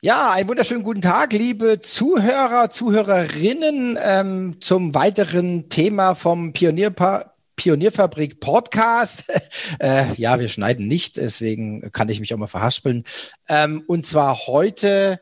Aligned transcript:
Ja, 0.00 0.30
einen 0.30 0.48
wunderschönen 0.48 0.84
guten 0.84 1.00
Tag, 1.00 1.32
liebe 1.32 1.80
Zuhörer, 1.80 2.70
Zuhörerinnen, 2.70 3.98
ähm, 4.00 4.60
zum 4.60 4.94
weiteren 4.94 5.70
Thema 5.70 6.14
vom 6.14 6.52
Pionierpa 6.52 7.34
Pionierfabrik 7.56 8.38
Podcast. 8.38 9.24
äh, 9.80 10.04
ja, 10.14 10.38
wir 10.38 10.48
schneiden 10.50 10.86
nicht, 10.86 11.16
deswegen 11.16 11.90
kann 11.90 12.08
ich 12.10 12.20
mich 12.20 12.32
auch 12.32 12.38
mal 12.38 12.46
verhaspeln. 12.46 13.02
Ähm, 13.48 13.82
und 13.88 14.06
zwar 14.06 14.46
heute 14.46 15.18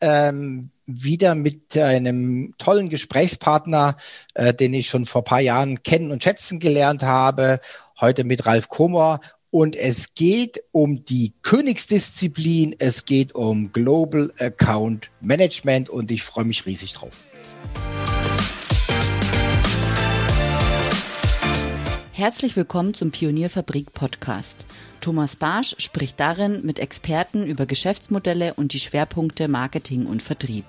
ähm, 0.00 0.70
wieder 0.86 1.36
mit 1.36 1.78
einem 1.78 2.52
tollen 2.58 2.88
Gesprächspartner, 2.88 3.96
äh, 4.34 4.52
den 4.52 4.74
ich 4.74 4.88
schon 4.88 5.04
vor 5.04 5.22
paar 5.22 5.40
Jahren 5.40 5.84
kennen 5.84 6.10
und 6.10 6.24
schätzen 6.24 6.58
gelernt 6.58 7.04
habe. 7.04 7.60
Heute 8.00 8.24
mit 8.24 8.44
Ralf 8.44 8.68
Kummer 8.68 9.20
und 9.56 9.74
es 9.74 10.12
geht 10.12 10.62
um 10.70 11.06
die 11.06 11.32
Königsdisziplin, 11.40 12.76
es 12.78 13.06
geht 13.06 13.34
um 13.34 13.72
Global 13.72 14.30
Account 14.38 15.10
Management 15.22 15.88
und 15.88 16.10
ich 16.10 16.24
freue 16.24 16.44
mich 16.44 16.66
riesig 16.66 16.92
drauf. 16.92 17.24
Herzlich 22.12 22.54
willkommen 22.54 22.92
zum 22.92 23.10
Pionierfabrik 23.12 23.94
Podcast. 23.94 24.66
Thomas 25.00 25.36
Barsch 25.36 25.74
spricht 25.78 26.20
darin 26.20 26.60
mit 26.66 26.78
Experten 26.78 27.46
über 27.46 27.64
Geschäftsmodelle 27.64 28.52
und 28.54 28.74
die 28.74 28.80
Schwerpunkte 28.80 29.48
Marketing 29.48 30.04
und 30.04 30.20
Vertrieb. 30.20 30.66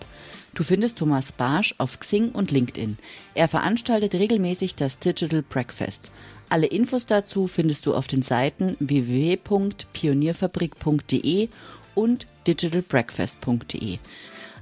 Du 0.53 0.63
findest 0.63 0.97
Thomas 0.97 1.33
Barsch 1.33 1.75
auf 1.77 1.99
Xing 1.99 2.31
und 2.31 2.51
LinkedIn. 2.51 2.97
Er 3.35 3.47
veranstaltet 3.47 4.15
regelmäßig 4.15 4.75
das 4.75 4.97
Digital 4.97 5.43
Breakfast. 5.43 6.11
Alle 6.49 6.67
Infos 6.67 7.05
dazu 7.05 7.47
findest 7.47 7.85
du 7.85 7.93
auf 7.93 8.07
den 8.07 8.21
Seiten 8.21 8.77
www.pionierfabrik.de 8.79 11.49
und 11.93 12.25
digitalbreakfast.de. 12.47 13.97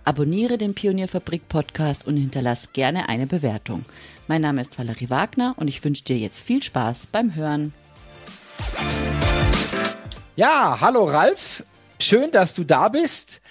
Abonniere 0.04 0.58
den 0.58 0.74
Pionierfabrik 0.74 1.48
Podcast 1.48 2.08
und 2.08 2.18
hinterlass 2.18 2.74
gerne 2.74 3.08
eine 3.10 3.28
Bewertung. 3.28 3.86
Mein 4.28 4.42
Name 4.42 4.62
ist 4.62 4.80
Valerie 4.80 5.12
Wagner 5.12 5.54
und 5.58 5.68
ich 5.68 5.84
wünsche 5.84 6.04
dir 6.04 6.18
jetzt 6.18 6.40
viel 6.40 6.64
Spaß 6.64 7.06
beim 7.08 7.36
Hören. 7.36 7.74
Ja, 10.36 10.80
hallo 10.82 11.06
Ralf. 11.06 11.64
Schön, 12.02 12.32
dass 12.32 12.56
du 12.56 12.64
da 12.64 12.90
bist. 12.90 13.42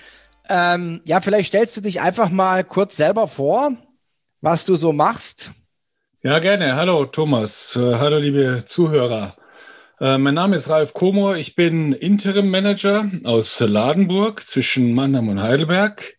Ähm, 0.48 1.00
ja, 1.04 1.20
vielleicht 1.20 1.46
stellst 1.48 1.76
du 1.76 1.80
dich 1.80 2.00
einfach 2.00 2.30
mal 2.30 2.64
kurz 2.64 2.96
selber 2.96 3.28
vor, 3.28 3.72
was 4.40 4.64
du 4.64 4.74
so 4.76 4.92
machst. 4.92 5.52
Ja, 6.26 6.38
gerne. 6.38 6.74
Hallo 6.74 7.04
Thomas. 7.04 7.76
Äh, 7.76 7.96
hallo 7.96 8.16
liebe 8.16 8.64
Zuhörer. 8.64 9.36
Äh, 10.00 10.16
mein 10.16 10.32
Name 10.32 10.56
ist 10.56 10.70
Ralf 10.70 10.94
Komor. 10.94 11.36
Ich 11.36 11.54
bin 11.54 11.92
Interim 11.92 12.48
Manager 12.48 13.10
aus 13.24 13.60
Ladenburg 13.60 14.42
zwischen 14.42 14.94
Mannheim 14.94 15.28
und 15.28 15.42
Heidelberg. 15.42 16.16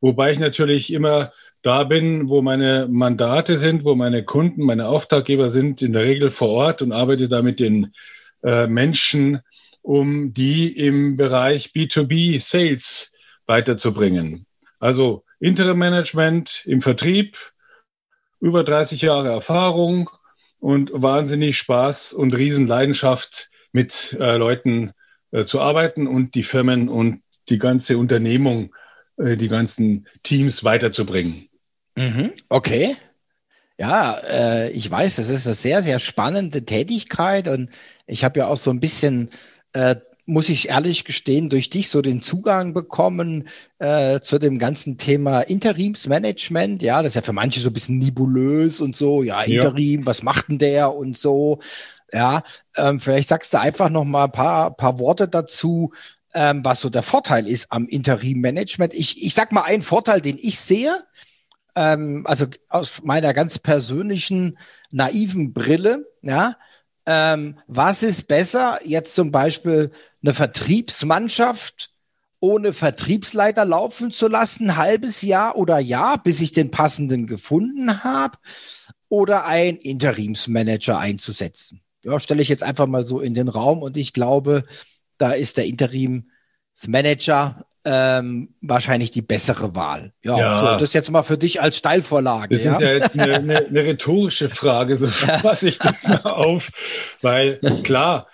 Wobei 0.00 0.32
ich 0.32 0.38
natürlich 0.38 0.90
immer 0.90 1.30
da 1.60 1.84
bin, 1.84 2.30
wo 2.30 2.40
meine 2.40 2.88
Mandate 2.90 3.58
sind, 3.58 3.84
wo 3.84 3.94
meine 3.94 4.24
Kunden, 4.24 4.62
meine 4.62 4.88
Auftraggeber 4.88 5.50
sind, 5.50 5.82
in 5.82 5.92
der 5.92 6.04
Regel 6.04 6.30
vor 6.30 6.48
Ort 6.48 6.80
und 6.80 6.92
arbeite 6.92 7.28
da 7.28 7.42
mit 7.42 7.60
den 7.60 7.92
äh, 8.42 8.66
Menschen, 8.66 9.40
um 9.82 10.32
die 10.32 10.68
im 10.68 11.18
Bereich 11.18 11.72
B2B 11.76 12.40
Sales 12.40 13.12
weiterzubringen. 13.44 14.46
Also 14.80 15.22
Interim 15.38 15.76
Management 15.76 16.62
im 16.64 16.80
Vertrieb, 16.80 17.36
über 18.40 18.64
30 18.64 19.02
Jahre 19.02 19.30
Erfahrung 19.30 20.10
und 20.60 20.90
wahnsinnig 20.94 21.58
Spaß 21.58 22.12
und 22.12 22.34
Riesenleidenschaft 22.36 23.50
mit 23.72 24.16
äh, 24.18 24.36
Leuten 24.36 24.92
äh, 25.30 25.44
zu 25.44 25.60
arbeiten 25.60 26.06
und 26.06 26.34
die 26.34 26.42
Firmen 26.42 26.88
und 26.88 27.22
die 27.48 27.58
ganze 27.58 27.98
Unternehmung, 27.98 28.74
äh, 29.16 29.36
die 29.36 29.48
ganzen 29.48 30.06
Teams 30.22 30.64
weiterzubringen. 30.64 31.48
Mhm, 31.96 32.32
okay. 32.48 32.96
Ja, 33.78 34.16
äh, 34.28 34.70
ich 34.70 34.88
weiß, 34.88 35.16
das 35.16 35.28
ist 35.28 35.46
eine 35.46 35.54
sehr, 35.54 35.82
sehr 35.82 35.98
spannende 35.98 36.64
Tätigkeit 36.64 37.48
und 37.48 37.70
ich 38.06 38.24
habe 38.24 38.38
ja 38.38 38.46
auch 38.46 38.56
so 38.56 38.70
ein 38.70 38.80
bisschen 38.80 39.30
äh, 39.72 39.96
muss 40.26 40.48
ich 40.48 40.70
ehrlich 40.70 41.04
gestehen, 41.04 41.48
durch 41.48 41.70
dich 41.70 41.88
so 41.88 42.00
den 42.00 42.22
Zugang 42.22 42.72
bekommen 42.72 43.48
äh, 43.78 44.20
zu 44.20 44.38
dem 44.38 44.58
ganzen 44.58 44.96
Thema 44.96 45.40
Interimsmanagement. 45.40 46.82
Ja, 46.82 47.02
das 47.02 47.10
ist 47.10 47.16
ja 47.16 47.22
für 47.22 47.32
manche 47.32 47.60
so 47.60 47.70
ein 47.70 47.74
bisschen 47.74 47.98
nebulös 47.98 48.80
und 48.80 48.96
so. 48.96 49.22
Ja, 49.22 49.42
Interim, 49.42 50.00
ja. 50.00 50.06
was 50.06 50.22
macht 50.22 50.48
denn 50.48 50.58
der 50.58 50.94
und 50.94 51.18
so. 51.18 51.60
Ja, 52.12 52.42
ähm, 52.76 53.00
vielleicht 53.00 53.28
sagst 53.28 53.52
du 53.52 53.60
einfach 53.60 53.90
noch 53.90 54.04
mal 54.04 54.24
ein 54.24 54.32
paar, 54.32 54.76
paar 54.76 54.98
Worte 54.98 55.28
dazu, 55.28 55.92
ähm, 56.32 56.64
was 56.64 56.80
so 56.80 56.88
der 56.88 57.02
Vorteil 57.02 57.46
ist 57.46 57.70
am 57.70 57.86
Interimmanagement. 57.86 58.94
Ich, 58.94 59.24
ich 59.24 59.34
sag 59.34 59.52
mal 59.52 59.62
einen 59.62 59.82
Vorteil, 59.82 60.20
den 60.20 60.38
ich 60.40 60.58
sehe, 60.58 61.04
ähm, 61.76 62.24
also 62.26 62.46
aus 62.68 63.02
meiner 63.02 63.34
ganz 63.34 63.58
persönlichen 63.58 64.58
naiven 64.90 65.52
Brille, 65.52 66.06
ja, 66.22 66.56
ähm, 67.06 67.58
was 67.66 68.02
ist 68.02 68.28
besser, 68.28 68.78
jetzt 68.84 69.14
zum 69.14 69.30
Beispiel 69.30 69.90
eine 70.24 70.34
Vertriebsmannschaft 70.34 71.90
ohne 72.40 72.72
Vertriebsleiter 72.72 73.64
laufen 73.64 74.10
zu 74.10 74.28
lassen, 74.28 74.68
ein 74.68 74.76
halbes 74.76 75.22
Jahr 75.22 75.56
oder 75.56 75.78
Jahr, 75.78 76.22
bis 76.22 76.40
ich 76.40 76.52
den 76.52 76.70
passenden 76.70 77.26
gefunden 77.26 78.04
habe, 78.04 78.36
oder 79.08 79.46
ein 79.46 79.76
Interimsmanager 79.76 80.98
einzusetzen? 80.98 81.80
Ja, 82.02 82.20
stelle 82.20 82.42
ich 82.42 82.50
jetzt 82.50 82.62
einfach 82.62 82.86
mal 82.86 83.06
so 83.06 83.20
in 83.20 83.32
den 83.32 83.48
Raum 83.48 83.80
und 83.80 83.96
ich 83.96 84.12
glaube, 84.12 84.64
da 85.16 85.32
ist 85.32 85.56
der 85.56 85.64
Interimsmanager 85.64 87.64
ähm, 87.86 88.54
wahrscheinlich 88.60 89.10
die 89.10 89.22
bessere 89.22 89.74
Wahl. 89.74 90.12
Ja, 90.22 90.38
ja. 90.38 90.56
So, 90.58 90.76
das 90.76 90.92
jetzt 90.92 91.10
mal 91.10 91.22
für 91.22 91.38
dich 91.38 91.62
als 91.62 91.78
Steilvorlage. 91.78 92.56
Das 92.56 92.64
ja? 92.64 92.74
ist 92.74 92.80
ja 92.80 92.92
jetzt 92.92 93.18
eine, 93.18 93.34
eine, 93.34 93.66
eine 93.66 93.84
rhetorische 93.84 94.50
Frage, 94.50 94.98
so 94.98 95.08
fasse 95.08 95.68
ich 95.68 95.78
das 95.78 95.94
mal 96.02 96.20
auf, 96.24 96.68
weil 97.22 97.58
klar, 97.84 98.26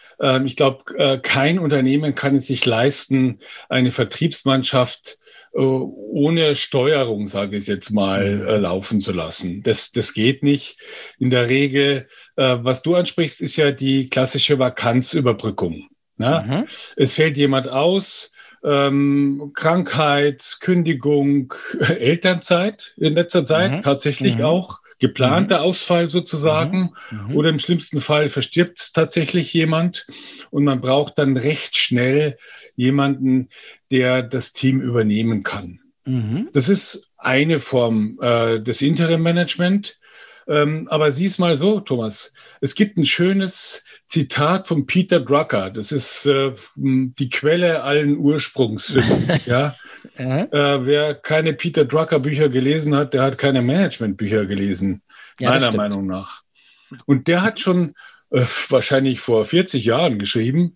ich 0.44 0.56
glaube, 0.56 0.96
äh, 0.96 1.18
kein 1.18 1.58
Unternehmen 1.58 2.14
kann 2.14 2.36
es 2.36 2.46
sich 2.46 2.64
leisten, 2.66 3.40
eine 3.68 3.92
Vertriebsmannschaft 3.92 5.18
äh, 5.54 5.58
ohne 5.58 6.56
Steuerung, 6.56 7.28
sage 7.28 7.56
ich 7.56 7.66
jetzt 7.66 7.90
mal, 7.90 8.36
mhm. 8.36 8.46
äh, 8.46 8.56
laufen 8.58 9.00
zu 9.00 9.12
lassen. 9.12 9.62
Das, 9.62 9.92
das 9.92 10.12
geht 10.12 10.42
nicht. 10.42 10.78
In 11.18 11.30
der 11.30 11.48
Regel, 11.48 12.08
was 12.36 12.80
du 12.80 12.94
ansprichst, 12.94 13.42
ist 13.42 13.56
ja 13.56 13.70
die 13.70 14.08
klassische 14.08 14.58
Vakanzüberbrückung. 14.58 15.88
Ne? 16.16 16.44
Mhm. 16.46 16.68
Es 16.96 17.14
fällt 17.14 17.36
jemand 17.36 17.68
aus, 17.68 18.32
ähm, 18.64 19.52
Krankheit, 19.54 20.58
Kündigung, 20.60 21.54
Elternzeit 21.80 22.94
in 22.96 23.14
letzter 23.14 23.46
Zeit, 23.46 23.72
mhm. 23.72 23.82
tatsächlich 23.82 24.36
mhm. 24.36 24.44
auch 24.44 24.80
geplanter 25.00 25.58
mhm. 25.58 25.64
Ausfall 25.64 26.08
sozusagen. 26.08 26.92
Mhm. 27.10 27.28
mhm. 27.28 27.36
Oder 27.36 27.48
im 27.48 27.58
schlimmsten 27.58 28.00
Fall 28.00 28.28
verstirbt 28.28 28.94
tatsächlich 28.94 29.52
jemand 29.52 30.06
und 30.50 30.64
man 30.64 30.80
braucht 30.80 31.18
dann 31.18 31.36
recht 31.36 31.76
schnell 31.76 32.38
jemanden, 32.76 33.48
der 33.90 34.22
das 34.22 34.52
Team 34.52 34.80
übernehmen 34.80 35.42
kann. 35.42 35.80
Mhm. 36.04 36.48
Das 36.52 36.68
ist 36.68 37.10
eine 37.16 37.58
Form 37.58 38.18
äh, 38.22 38.60
des 38.60 38.80
Interim-Management. 38.82 39.99
Ähm, 40.50 40.88
aber 40.90 41.12
sieh 41.12 41.26
es 41.26 41.38
mal 41.38 41.56
so, 41.56 41.78
Thomas. 41.78 42.34
Es 42.60 42.74
gibt 42.74 42.96
ein 42.96 43.06
schönes 43.06 43.84
Zitat 44.08 44.66
von 44.66 44.84
Peter 44.84 45.20
Drucker. 45.20 45.70
Das 45.70 45.92
ist 45.92 46.26
äh, 46.26 46.56
die 46.74 47.30
Quelle 47.30 47.84
allen 47.84 48.18
Ursprungs. 48.18 48.92
ja. 49.46 49.76
äh, 50.16 50.84
wer 50.84 51.14
keine 51.14 51.52
Peter 51.52 51.84
Drucker 51.84 52.18
Bücher 52.18 52.48
gelesen 52.48 52.96
hat, 52.96 53.14
der 53.14 53.22
hat 53.22 53.38
keine 53.38 53.62
Management 53.62 54.16
Bücher 54.16 54.44
gelesen, 54.44 55.02
ja, 55.38 55.50
meiner 55.50 55.72
Meinung 55.72 56.06
nach. 56.06 56.42
Und 57.06 57.28
der 57.28 57.42
hat 57.42 57.60
schon 57.60 57.94
äh, 58.30 58.44
wahrscheinlich 58.68 59.20
vor 59.20 59.44
40 59.44 59.84
Jahren 59.84 60.18
geschrieben, 60.18 60.74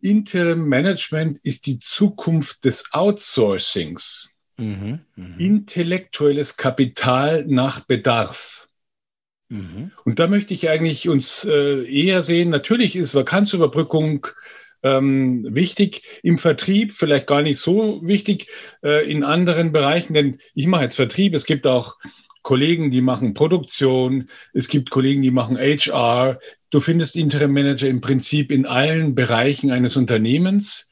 Interim 0.00 0.68
Management 0.68 1.40
ist 1.42 1.66
die 1.66 1.80
Zukunft 1.80 2.64
des 2.64 2.92
Outsourcings. 2.92 4.30
Mhm, 4.58 5.00
mh. 5.16 5.38
Intellektuelles 5.38 6.56
Kapital 6.56 7.44
nach 7.48 7.80
Bedarf. 7.80 8.67
Mhm. 9.48 9.92
Und 10.04 10.18
da 10.18 10.26
möchte 10.26 10.54
ich 10.54 10.68
eigentlich 10.68 11.08
uns 11.08 11.44
äh, 11.44 11.84
eher 11.84 12.22
sehen, 12.22 12.50
natürlich 12.50 12.96
ist 12.96 13.14
Vakanzüberbrückung 13.14 14.26
ähm, 14.82 15.46
wichtig, 15.50 16.02
im 16.22 16.38
Vertrieb 16.38 16.92
vielleicht 16.92 17.26
gar 17.26 17.42
nicht 17.42 17.58
so 17.58 18.00
wichtig, 18.02 18.48
äh, 18.82 19.10
in 19.10 19.24
anderen 19.24 19.72
Bereichen, 19.72 20.14
denn 20.14 20.38
ich 20.54 20.66
mache 20.66 20.84
jetzt 20.84 20.96
Vertrieb, 20.96 21.34
es 21.34 21.46
gibt 21.46 21.66
auch 21.66 21.96
Kollegen, 22.42 22.90
die 22.90 23.00
machen 23.00 23.34
Produktion, 23.34 24.28
es 24.52 24.68
gibt 24.68 24.90
Kollegen, 24.90 25.22
die 25.22 25.30
machen 25.30 25.58
HR. 25.58 26.38
Du 26.70 26.80
findest 26.80 27.16
Interim 27.16 27.52
Manager 27.52 27.88
im 27.88 28.00
Prinzip 28.00 28.52
in 28.52 28.64
allen 28.66 29.14
Bereichen 29.14 29.70
eines 29.70 29.96
Unternehmens. 29.96 30.88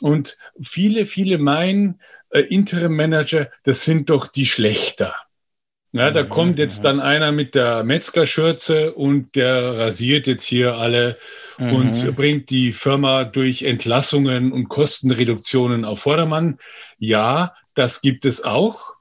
Und 0.00 0.36
viele, 0.60 1.06
viele 1.06 1.38
meinen, 1.38 2.00
äh, 2.30 2.40
Interim 2.40 2.96
Manager, 2.96 3.50
das 3.62 3.84
sind 3.84 4.10
doch 4.10 4.26
die 4.26 4.46
Schlechter. 4.46 5.14
Ja, 5.94 6.10
da 6.10 6.22
kommt 6.22 6.58
jetzt 6.58 6.84
dann 6.84 7.00
einer 7.00 7.32
mit 7.32 7.54
der 7.54 7.84
Metzgerschürze 7.84 8.94
und 8.94 9.34
der 9.34 9.76
rasiert 9.76 10.26
jetzt 10.26 10.44
hier 10.44 10.76
alle 10.76 11.18
mhm. 11.58 11.72
und 11.72 12.16
bringt 12.16 12.48
die 12.48 12.72
Firma 12.72 13.24
durch 13.24 13.62
Entlassungen 13.62 14.52
und 14.52 14.68
Kostenreduktionen 14.70 15.84
auf 15.84 16.00
Vordermann. 16.00 16.58
Ja, 16.98 17.54
das 17.74 18.00
gibt 18.00 18.24
es 18.24 18.42
auch. 18.42 18.94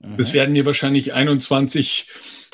Mhm. 0.00 0.16
Das 0.16 0.32
werden 0.32 0.56
wir 0.56 0.66
wahrscheinlich 0.66 1.14
21 1.14 2.08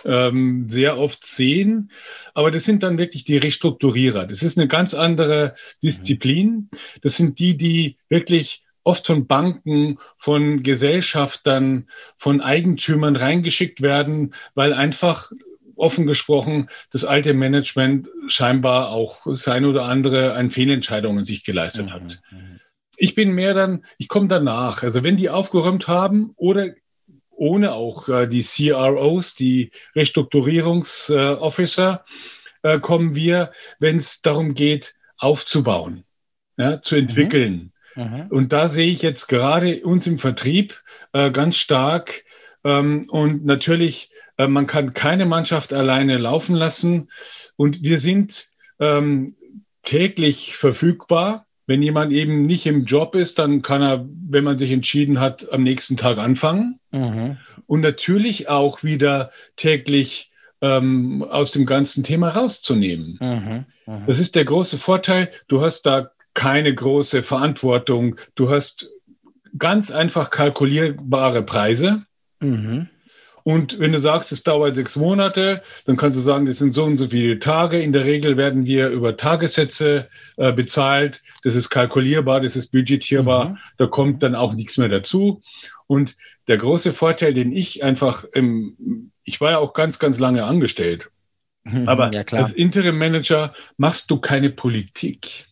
ähm, 0.05 0.69
sehr 0.69 0.99
oft 0.99 1.27
sehen. 1.27 1.91
Aber 2.35 2.51
das 2.51 2.65
sind 2.65 2.83
dann 2.83 2.99
wirklich 2.99 3.25
die 3.25 3.39
Restrukturierer. 3.39 4.27
Das 4.27 4.43
ist 4.43 4.59
eine 4.59 4.69
ganz 4.69 4.93
andere 4.93 5.55
Disziplin. 5.83 6.69
Das 7.03 7.17
sind 7.17 7.39
die, 7.39 7.57
die 7.57 7.97
wirklich 8.11 8.64
oft 8.85 9.07
von 9.07 9.27
Banken, 9.27 9.99
von 10.17 10.63
Gesellschaftern, 10.63 11.89
von 12.17 12.41
Eigentümern 12.41 13.17
reingeschickt 13.17 13.81
werden, 13.81 14.35
weil 14.55 14.73
einfach 14.73 15.33
offen 15.77 16.07
gesprochen 16.07 16.71
das 16.91 17.05
alte 17.05 17.35
Management 17.35 18.09
scheinbar 18.29 18.91
auch 18.91 19.27
sein 19.35 19.65
oder 19.65 19.87
andere 19.87 20.35
an 20.35 20.53
Fehlentscheidungen 20.53 21.25
sich 21.25 21.43
geleistet 21.45 21.91
hat. 21.91 22.21
Mhm, 22.31 22.39
mhm. 22.39 22.61
Ich 22.97 23.17
bin 23.17 23.33
mehr 23.33 23.55
dann, 23.55 23.85
ich 23.99 24.07
komme 24.07 24.29
danach. 24.29 24.85
Also 24.85 25.03
wenn 25.03 25.17
die 25.17 25.31
aufgeräumt 25.31 25.89
haben 25.89 26.31
oder 26.37 26.69
ohne 27.31 27.73
auch 27.73 28.09
äh, 28.09 28.29
die 28.29 28.45
CROs, 28.45 29.35
die 29.35 29.73
Restrukturierungsofficer, 29.97 32.05
äh, 32.63 32.79
kommen 32.79 33.17
wir, 33.17 33.51
wenn 33.81 33.97
es 33.97 34.23
darum 34.23 34.55
geht, 34.55 34.95
aufzubauen, 35.17 36.05
ja, 36.57 36.81
zu 36.81 36.95
entwickeln. 36.97 37.53
Mhm. 37.53 37.73
Mhm. 37.97 38.27
Und 38.31 38.53
da 38.53 38.69
sehe 38.69 38.91
ich 38.91 39.03
jetzt 39.03 39.29
gerade 39.29 39.85
uns 39.85 40.07
im 40.07 40.19
Vertrieb 40.19 40.83
äh, 41.13 41.31
ganz 41.31 41.57
stark. 41.57 42.25
Ähm, 42.65 43.07
und 43.09 43.45
natürlich, 43.45 44.11
äh, 44.37 44.49
man 44.49 44.67
kann 44.67 44.95
keine 44.95 45.27
Mannschaft 45.27 45.73
alleine 45.73 46.19
laufen 46.19 46.55
lassen. 46.55 47.11
Und 47.57 47.83
wir 47.83 47.99
sind 47.99 48.49
ähm, 48.81 49.37
täglich 49.83 50.57
verfügbar. 50.57 51.47
Wenn 51.67 51.83
jemand 51.83 52.13
eben 52.13 52.45
nicht 52.47 52.67
im 52.67 52.85
Job 52.85 53.15
ist, 53.15 53.39
dann 53.39 53.63
kann 53.63 53.81
er, 53.81 54.07
wenn 54.29 54.45
man 54.45 54.59
sich 54.59 54.71
entschieden 54.71 55.19
hat, 55.19 55.51
am 55.53 55.63
nächsten 55.63 55.97
Tag 55.97 56.19
anfangen. 56.19 56.79
Mhm. 56.91 57.39
Und 57.67 57.81
natürlich 57.81 58.49
auch 58.49 58.83
wieder 58.83 59.31
täglich 59.57 60.31
ähm, 60.61 61.23
aus 61.23 61.51
dem 61.51 61.65
ganzen 61.67 62.05
Thema 62.05 62.31
rauszunehmen. 62.31 63.19
Mhm. 63.21 63.65
Mhm. 63.87 64.07
Das 64.07 64.19
ist 64.19 64.35
der 64.35 64.45
große 64.45 64.79
Vorteil. 64.79 65.31
Du 65.49 65.63
hast 65.63 65.83
da 65.83 66.11
keine 66.35 66.75
große 66.75 67.23
Verantwortung. 67.23 68.17
Du 68.35 68.51
hast 68.51 68.91
ganz 69.59 69.91
einfach 69.91 70.31
kalkulierbare 70.31 71.43
Preise. 71.43 72.03
Mhm. 72.41 72.89
Und 73.45 73.79
wenn 73.79 73.93
du 73.93 73.99
sagst, 73.99 74.33
es 74.33 74.43
dauert 74.43 74.75
sechs 74.75 74.97
Monate, 74.97 75.63
dann 75.85 75.99
kannst 75.99 76.19
du 76.19 76.23
sagen, 76.23 76.47
das 76.47 76.57
sind 76.59 76.73
so 76.73 76.85
und 76.85 76.97
so 76.97 77.09
viele 77.09 77.39
Tage. 77.39 77.79
In 77.79 77.93
der 77.93 78.07
Regel 78.07 78.39
werden 78.39 78.65
wir 78.65 78.89
über 78.89 79.19
Tagessätze 79.19 80.09
äh, 80.39 80.53
bezahlt. 80.53 81.21
Das 81.43 81.55
ist 81.55 81.69
kalkulierbar, 81.69 82.41
das 82.41 82.57
ist 82.57 82.73
budgetierbar. 82.73 83.51
Mhm. 83.51 83.59
Da 83.77 83.87
kommt 83.87 84.23
dann 84.23 84.35
auch 84.35 84.55
nichts 84.55 84.79
mehr 84.79 84.89
dazu. 84.89 85.43
Und 85.87 86.17
der 86.49 86.57
große 86.57 86.95
Vorteil, 86.95 87.35
den 87.35 87.53
ich 87.53 87.85
einfach, 87.85 88.25
im, 88.33 89.11
ich 89.25 89.43
war 89.43 89.51
ja 89.53 89.59
auch 89.59 89.75
ganz, 89.75 89.99
ganz 89.99 90.19
lange 90.19 90.45
angestellt. 90.45 91.11
Mhm, 91.65 91.87
aber 91.87 92.11
ja, 92.13 92.25
als 92.33 92.53
Interim 92.53 92.97
Manager 92.97 93.53
machst 93.77 94.11
du 94.11 94.19
keine 94.19 94.49
Politik. 94.49 95.47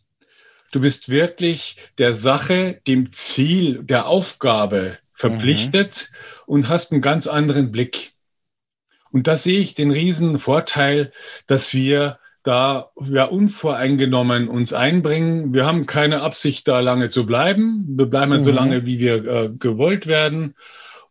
Du 0.73 0.81
bist 0.81 1.11
wirklich 1.11 1.77
der 1.99 2.15
Sache, 2.15 2.81
dem 2.87 3.13
Ziel, 3.13 3.85
der 3.85 4.07
Aufgabe 4.07 4.99
verpflichtet 5.13 6.11
mhm. 6.11 6.55
und 6.55 6.69
hast 6.69 6.93
einen 6.93 7.03
ganz 7.03 7.27
anderen 7.27 7.71
Blick. 7.71 8.15
Und 9.11 9.27
da 9.27 9.37
sehe 9.37 9.61
ich 9.61 9.75
den 9.75 9.91
riesen 9.91 10.39
Vorteil, 10.39 11.13
dass 11.47 11.75
wir 11.75 12.19
da 12.43 12.91
ja 13.05 13.25
unvoreingenommen 13.27 14.49
uns 14.49 14.73
einbringen. 14.73 15.53
Wir 15.53 15.67
haben 15.67 15.85
keine 15.85 16.23
Absicht, 16.23 16.67
da 16.67 16.81
lange 16.81 17.11
zu 17.11 17.27
bleiben. 17.27 17.85
Wir 17.87 18.07
bleiben 18.07 18.41
mhm. 18.41 18.45
so 18.45 18.51
lange, 18.51 18.87
wie 18.87 18.99
wir 18.99 19.25
äh, 19.25 19.51
gewollt 19.51 20.07
werden. 20.07 20.57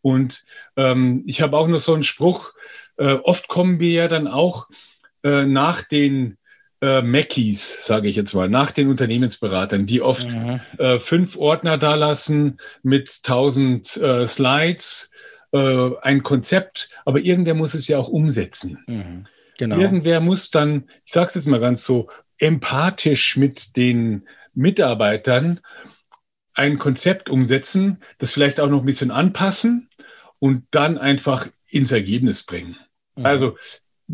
Und 0.02 0.44
ähm, 0.76 1.24
ich 1.28 1.44
habe 1.44 1.56
auch 1.56 1.68
noch 1.68 1.80
so 1.80 1.94
einen 1.94 2.04
Spruch. 2.04 2.54
Äh, 2.98 3.14
oft 3.14 3.48
kommen 3.48 3.80
wir 3.80 3.92
ja 3.92 4.08
dann 4.08 4.28
auch 4.28 4.68
äh, 5.24 5.46
nach 5.46 5.84
den 5.84 6.38
äh, 6.82 7.02
Mackies, 7.02 7.86
sage 7.86 8.08
ich 8.08 8.16
jetzt 8.16 8.34
mal, 8.34 8.50
nach 8.50 8.72
den 8.72 8.90
Unternehmensberatern, 8.90 9.86
die 9.86 10.02
oft 10.02 10.34
mhm. 10.34 10.60
äh, 10.78 11.00
fünf 11.00 11.38
Ordner 11.38 11.78
da 11.78 11.96
lassen 11.96 12.58
mit 12.84 13.24
tausend 13.24 13.96
äh, 13.98 14.28
Slides, 14.28 15.12
äh, 15.52 15.92
ein 16.02 16.24
Konzept, 16.24 16.90
aber 17.06 17.20
irgendwer 17.20 17.54
muss 17.54 17.74
es 17.74 17.88
ja 17.88 17.98
auch 17.98 18.08
umsetzen. 18.08 18.84
Mhm. 18.88 19.28
Genau. 19.58 19.78
Irgendwer 19.78 20.22
muss 20.22 20.50
dann, 20.50 20.90
ich 21.06 21.14
sage 21.14 21.30
es 21.30 21.36
jetzt 21.36 21.48
mal 21.48 21.60
ganz 21.60 21.84
so, 21.84 22.10
empathisch 22.40 23.38
mit 23.38 23.78
den 23.78 24.28
Mitarbeitern 24.56 25.60
ein 26.54 26.80
Konzept 26.80 27.30
umsetzen, 27.30 28.00
das 28.18 28.32
vielleicht 28.32 28.60
auch 28.60 28.70
noch 28.70 28.80
ein 28.80 28.86
bisschen 28.86 29.12
anpassen 29.12 29.90
und 30.40 30.66
dann 30.72 30.98
einfach 30.98 31.48
ins 31.70 31.92
Ergebnis 31.92 32.44
bringen. 32.44 32.76
Mhm. 33.16 33.26
Also 33.26 33.58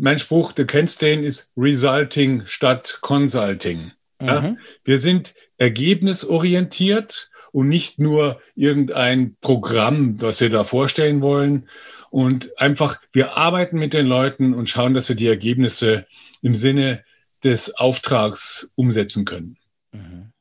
mein 0.00 0.18
Spruch, 0.18 0.52
du 0.52 0.66
kennst 0.66 1.02
den, 1.02 1.24
ist 1.24 1.50
Resulting 1.56 2.42
statt 2.46 2.98
Consulting. 3.00 3.92
Ja? 4.20 4.40
Mhm. 4.40 4.58
Wir 4.84 4.98
sind 4.98 5.34
ergebnisorientiert 5.56 7.30
und 7.52 7.68
nicht 7.68 7.98
nur 7.98 8.40
irgendein 8.54 9.36
Programm, 9.40 10.20
was 10.20 10.40
wir 10.40 10.50
da 10.50 10.64
vorstellen 10.64 11.20
wollen. 11.20 11.68
Und 12.10 12.58
einfach, 12.58 13.00
wir 13.12 13.36
arbeiten 13.36 13.78
mit 13.78 13.92
den 13.92 14.06
Leuten 14.06 14.54
und 14.54 14.68
schauen, 14.68 14.94
dass 14.94 15.08
wir 15.08 15.16
die 15.16 15.26
Ergebnisse 15.26 16.06
im 16.40 16.54
Sinne 16.54 17.04
des 17.44 17.76
Auftrags 17.76 18.72
umsetzen 18.76 19.24
können. 19.24 19.56
Mhm. 19.92 20.32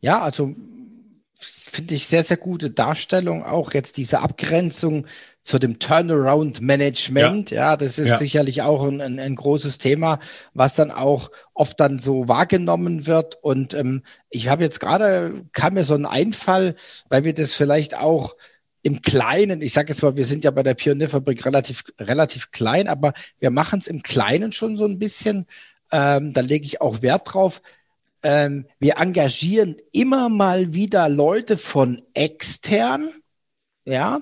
Ja, 0.00 0.20
also 0.20 0.54
finde 1.40 1.94
ich 1.94 2.06
sehr, 2.08 2.24
sehr 2.24 2.36
gute 2.36 2.70
Darstellung. 2.70 3.44
Auch 3.44 3.72
jetzt 3.72 3.96
diese 3.96 4.20
Abgrenzung 4.20 5.06
zu 5.42 5.58
dem 5.60 5.78
Turnaround-Management. 5.78 7.52
Ja. 7.52 7.56
ja. 7.56 7.76
das 7.76 7.98
ist 7.98 8.08
ja. 8.08 8.18
sicherlich 8.18 8.62
auch 8.62 8.84
ein, 8.84 9.00
ein, 9.00 9.20
ein, 9.20 9.36
großes 9.36 9.78
Thema, 9.78 10.18
was 10.52 10.74
dann 10.74 10.90
auch 10.90 11.30
oft 11.54 11.78
dann 11.78 12.00
so 12.00 12.26
wahrgenommen 12.28 13.06
wird. 13.06 13.38
Und 13.40 13.72
ähm, 13.74 14.02
ich 14.30 14.48
habe 14.48 14.64
jetzt 14.64 14.80
gerade, 14.80 15.44
kam 15.52 15.74
mir 15.74 15.84
so 15.84 15.94
ein 15.94 16.06
Einfall, 16.06 16.74
weil 17.08 17.22
wir 17.22 17.34
das 17.34 17.54
vielleicht 17.54 17.96
auch 17.96 18.34
im 18.82 19.00
Kleinen, 19.00 19.62
ich 19.62 19.72
sage 19.72 19.90
jetzt 19.90 20.02
mal, 20.02 20.16
wir 20.16 20.24
sind 20.24 20.44
ja 20.44 20.50
bei 20.50 20.62
der 20.62 20.74
Pionierfabrik 20.74 21.44
relativ, 21.44 21.84
relativ 22.00 22.50
klein, 22.50 22.88
aber 22.88 23.12
wir 23.38 23.50
machen 23.50 23.78
es 23.78 23.86
im 23.86 24.02
Kleinen 24.02 24.50
schon 24.50 24.76
so 24.76 24.84
ein 24.86 24.98
bisschen. 24.98 25.46
Ähm, 25.92 26.32
da 26.32 26.40
lege 26.42 26.66
ich 26.66 26.80
auch 26.80 27.02
Wert 27.02 27.32
drauf, 27.32 27.62
ähm, 28.22 28.66
wir 28.78 28.96
engagieren 28.98 29.76
immer 29.92 30.28
mal 30.28 30.74
wieder 30.74 31.08
Leute 31.08 31.56
von 31.56 32.02
extern, 32.14 33.10
ja, 33.84 34.20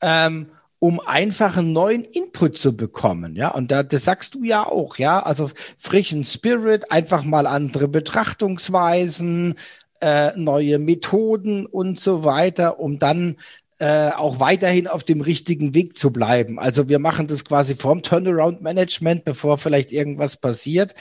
ähm, 0.00 0.50
um 0.80 1.00
einfach 1.00 1.56
einen 1.56 1.72
neuen 1.72 2.04
Input 2.04 2.58
zu 2.58 2.76
bekommen, 2.76 3.34
ja. 3.34 3.50
Und 3.50 3.70
da, 3.70 3.82
das 3.82 4.04
sagst 4.04 4.34
du 4.34 4.44
ja 4.44 4.64
auch, 4.64 4.98
ja. 4.98 5.20
Also 5.20 5.50
frischen 5.76 6.24
Spirit, 6.24 6.92
einfach 6.92 7.24
mal 7.24 7.46
andere 7.46 7.88
Betrachtungsweisen, 7.88 9.56
äh, 10.00 10.36
neue 10.36 10.78
Methoden 10.78 11.66
und 11.66 11.98
so 11.98 12.24
weiter, 12.24 12.78
um 12.78 12.98
dann 12.98 13.36
äh, 13.80 14.10
auch 14.10 14.40
weiterhin 14.40 14.86
auf 14.86 15.04
dem 15.04 15.20
richtigen 15.20 15.74
Weg 15.74 15.96
zu 15.96 16.12
bleiben. 16.12 16.58
Also 16.58 16.88
wir 16.88 16.98
machen 16.98 17.26
das 17.26 17.44
quasi 17.44 17.76
vom 17.76 18.02
Turnaround 18.02 18.60
Management, 18.60 19.24
bevor 19.24 19.58
vielleicht 19.58 19.92
irgendwas 19.92 20.36
passiert, 20.36 20.94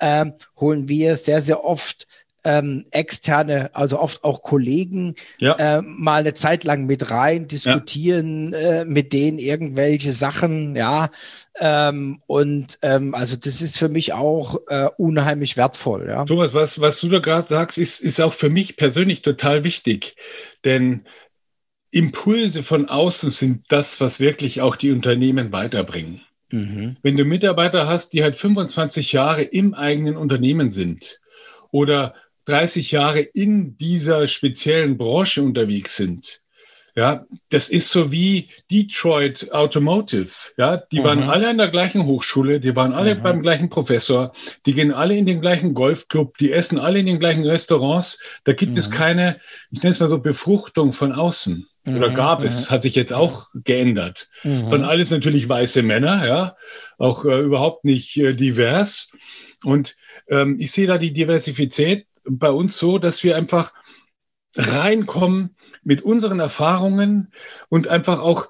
ähm, 0.00 0.34
holen 0.56 0.88
wir 0.88 1.16
sehr, 1.16 1.40
sehr 1.40 1.64
oft 1.64 2.06
ähm, 2.46 2.86
externe, 2.92 3.70
also 3.74 3.98
oft 3.98 4.22
auch 4.22 4.42
Kollegen, 4.42 5.16
ja. 5.38 5.54
äh, 5.78 5.82
mal 5.82 6.20
eine 6.20 6.32
Zeit 6.32 6.62
lang 6.62 6.86
mit 6.86 7.10
rein, 7.10 7.48
diskutieren 7.48 8.52
ja. 8.52 8.58
äh, 8.58 8.84
mit 8.84 9.12
denen 9.12 9.40
irgendwelche 9.40 10.12
Sachen, 10.12 10.76
ja. 10.76 11.10
Ähm, 11.58 12.22
und 12.26 12.78
ähm, 12.82 13.16
also 13.16 13.34
das 13.34 13.60
ist 13.62 13.76
für 13.78 13.88
mich 13.88 14.12
auch 14.12 14.60
äh, 14.68 14.88
unheimlich 14.96 15.56
wertvoll, 15.56 16.06
ja. 16.08 16.24
Thomas, 16.24 16.54
was, 16.54 16.80
was 16.80 17.00
du 17.00 17.08
da 17.08 17.18
gerade 17.18 17.48
sagst, 17.48 17.78
ist, 17.78 18.00
ist 18.00 18.20
auch 18.20 18.32
für 18.32 18.48
mich 18.48 18.76
persönlich 18.76 19.22
total 19.22 19.64
wichtig. 19.64 20.14
Denn 20.64 21.04
Impulse 21.90 22.62
von 22.62 22.88
außen 22.88 23.30
sind 23.30 23.64
das, 23.68 24.00
was 24.00 24.20
wirklich 24.20 24.60
auch 24.60 24.76
die 24.76 24.92
Unternehmen 24.92 25.50
weiterbringen. 25.50 26.20
Mhm. 26.50 26.96
Wenn 27.02 27.16
du 27.16 27.24
Mitarbeiter 27.24 27.88
hast, 27.88 28.12
die 28.12 28.22
halt 28.22 28.36
25 28.36 29.12
Jahre 29.12 29.42
im 29.42 29.74
eigenen 29.74 30.16
Unternehmen 30.16 30.70
sind 30.70 31.20
oder 31.70 32.14
30 32.46 32.92
Jahre 32.92 33.20
in 33.20 33.76
dieser 33.76 34.28
speziellen 34.28 34.96
Branche 34.96 35.42
unterwegs 35.42 35.96
sind, 35.96 36.40
ja, 36.96 37.26
das 37.50 37.68
ist 37.68 37.90
so 37.90 38.10
wie 38.10 38.48
Detroit 38.70 39.52
Automotive. 39.52 40.30
Ja, 40.56 40.78
die 40.78 41.00
mhm. 41.00 41.04
waren 41.04 41.22
alle 41.24 41.48
an 41.50 41.58
der 41.58 41.68
gleichen 41.68 42.06
Hochschule, 42.06 42.58
die 42.58 42.74
waren 42.74 42.94
alle 42.94 43.16
mhm. 43.16 43.22
beim 43.22 43.42
gleichen 43.42 43.68
Professor, 43.68 44.32
die 44.64 44.72
gehen 44.72 44.92
alle 44.92 45.14
in 45.14 45.26
den 45.26 45.42
gleichen 45.42 45.74
Golfclub, 45.74 46.38
die 46.38 46.52
essen 46.52 46.78
alle 46.78 46.98
in 46.98 47.04
den 47.04 47.18
gleichen 47.18 47.44
Restaurants. 47.44 48.18
Da 48.44 48.54
gibt 48.54 48.72
mhm. 48.72 48.78
es 48.78 48.90
keine, 48.90 49.38
ich 49.70 49.82
nenne 49.82 49.92
es 49.92 50.00
mal 50.00 50.08
so, 50.08 50.18
Befruchtung 50.18 50.94
von 50.94 51.12
außen. 51.12 51.68
Oder 51.86 52.10
mhm, 52.10 52.14
gab 52.14 52.42
es, 52.42 52.68
mhm. 52.68 52.70
hat 52.74 52.82
sich 52.82 52.94
jetzt 52.94 53.12
auch 53.12 53.48
geändert. 53.54 54.28
Mhm. 54.42 54.68
Von 54.68 54.84
alles 54.84 55.10
natürlich 55.10 55.48
weiße 55.48 55.82
Männer, 55.82 56.26
ja, 56.26 56.56
auch 56.98 57.24
äh, 57.24 57.40
überhaupt 57.40 57.84
nicht 57.84 58.16
äh, 58.16 58.34
divers. 58.34 59.10
Und 59.64 59.96
ähm, 60.28 60.56
ich 60.58 60.72
sehe 60.72 60.86
da 60.86 60.98
die 60.98 61.12
Diversität 61.12 62.06
bei 62.28 62.50
uns 62.50 62.76
so, 62.76 62.98
dass 62.98 63.22
wir 63.22 63.36
einfach 63.36 63.72
reinkommen 64.56 65.56
mit 65.84 66.02
unseren 66.02 66.40
Erfahrungen 66.40 67.32
und 67.68 67.88
einfach 67.88 68.20
auch 68.20 68.48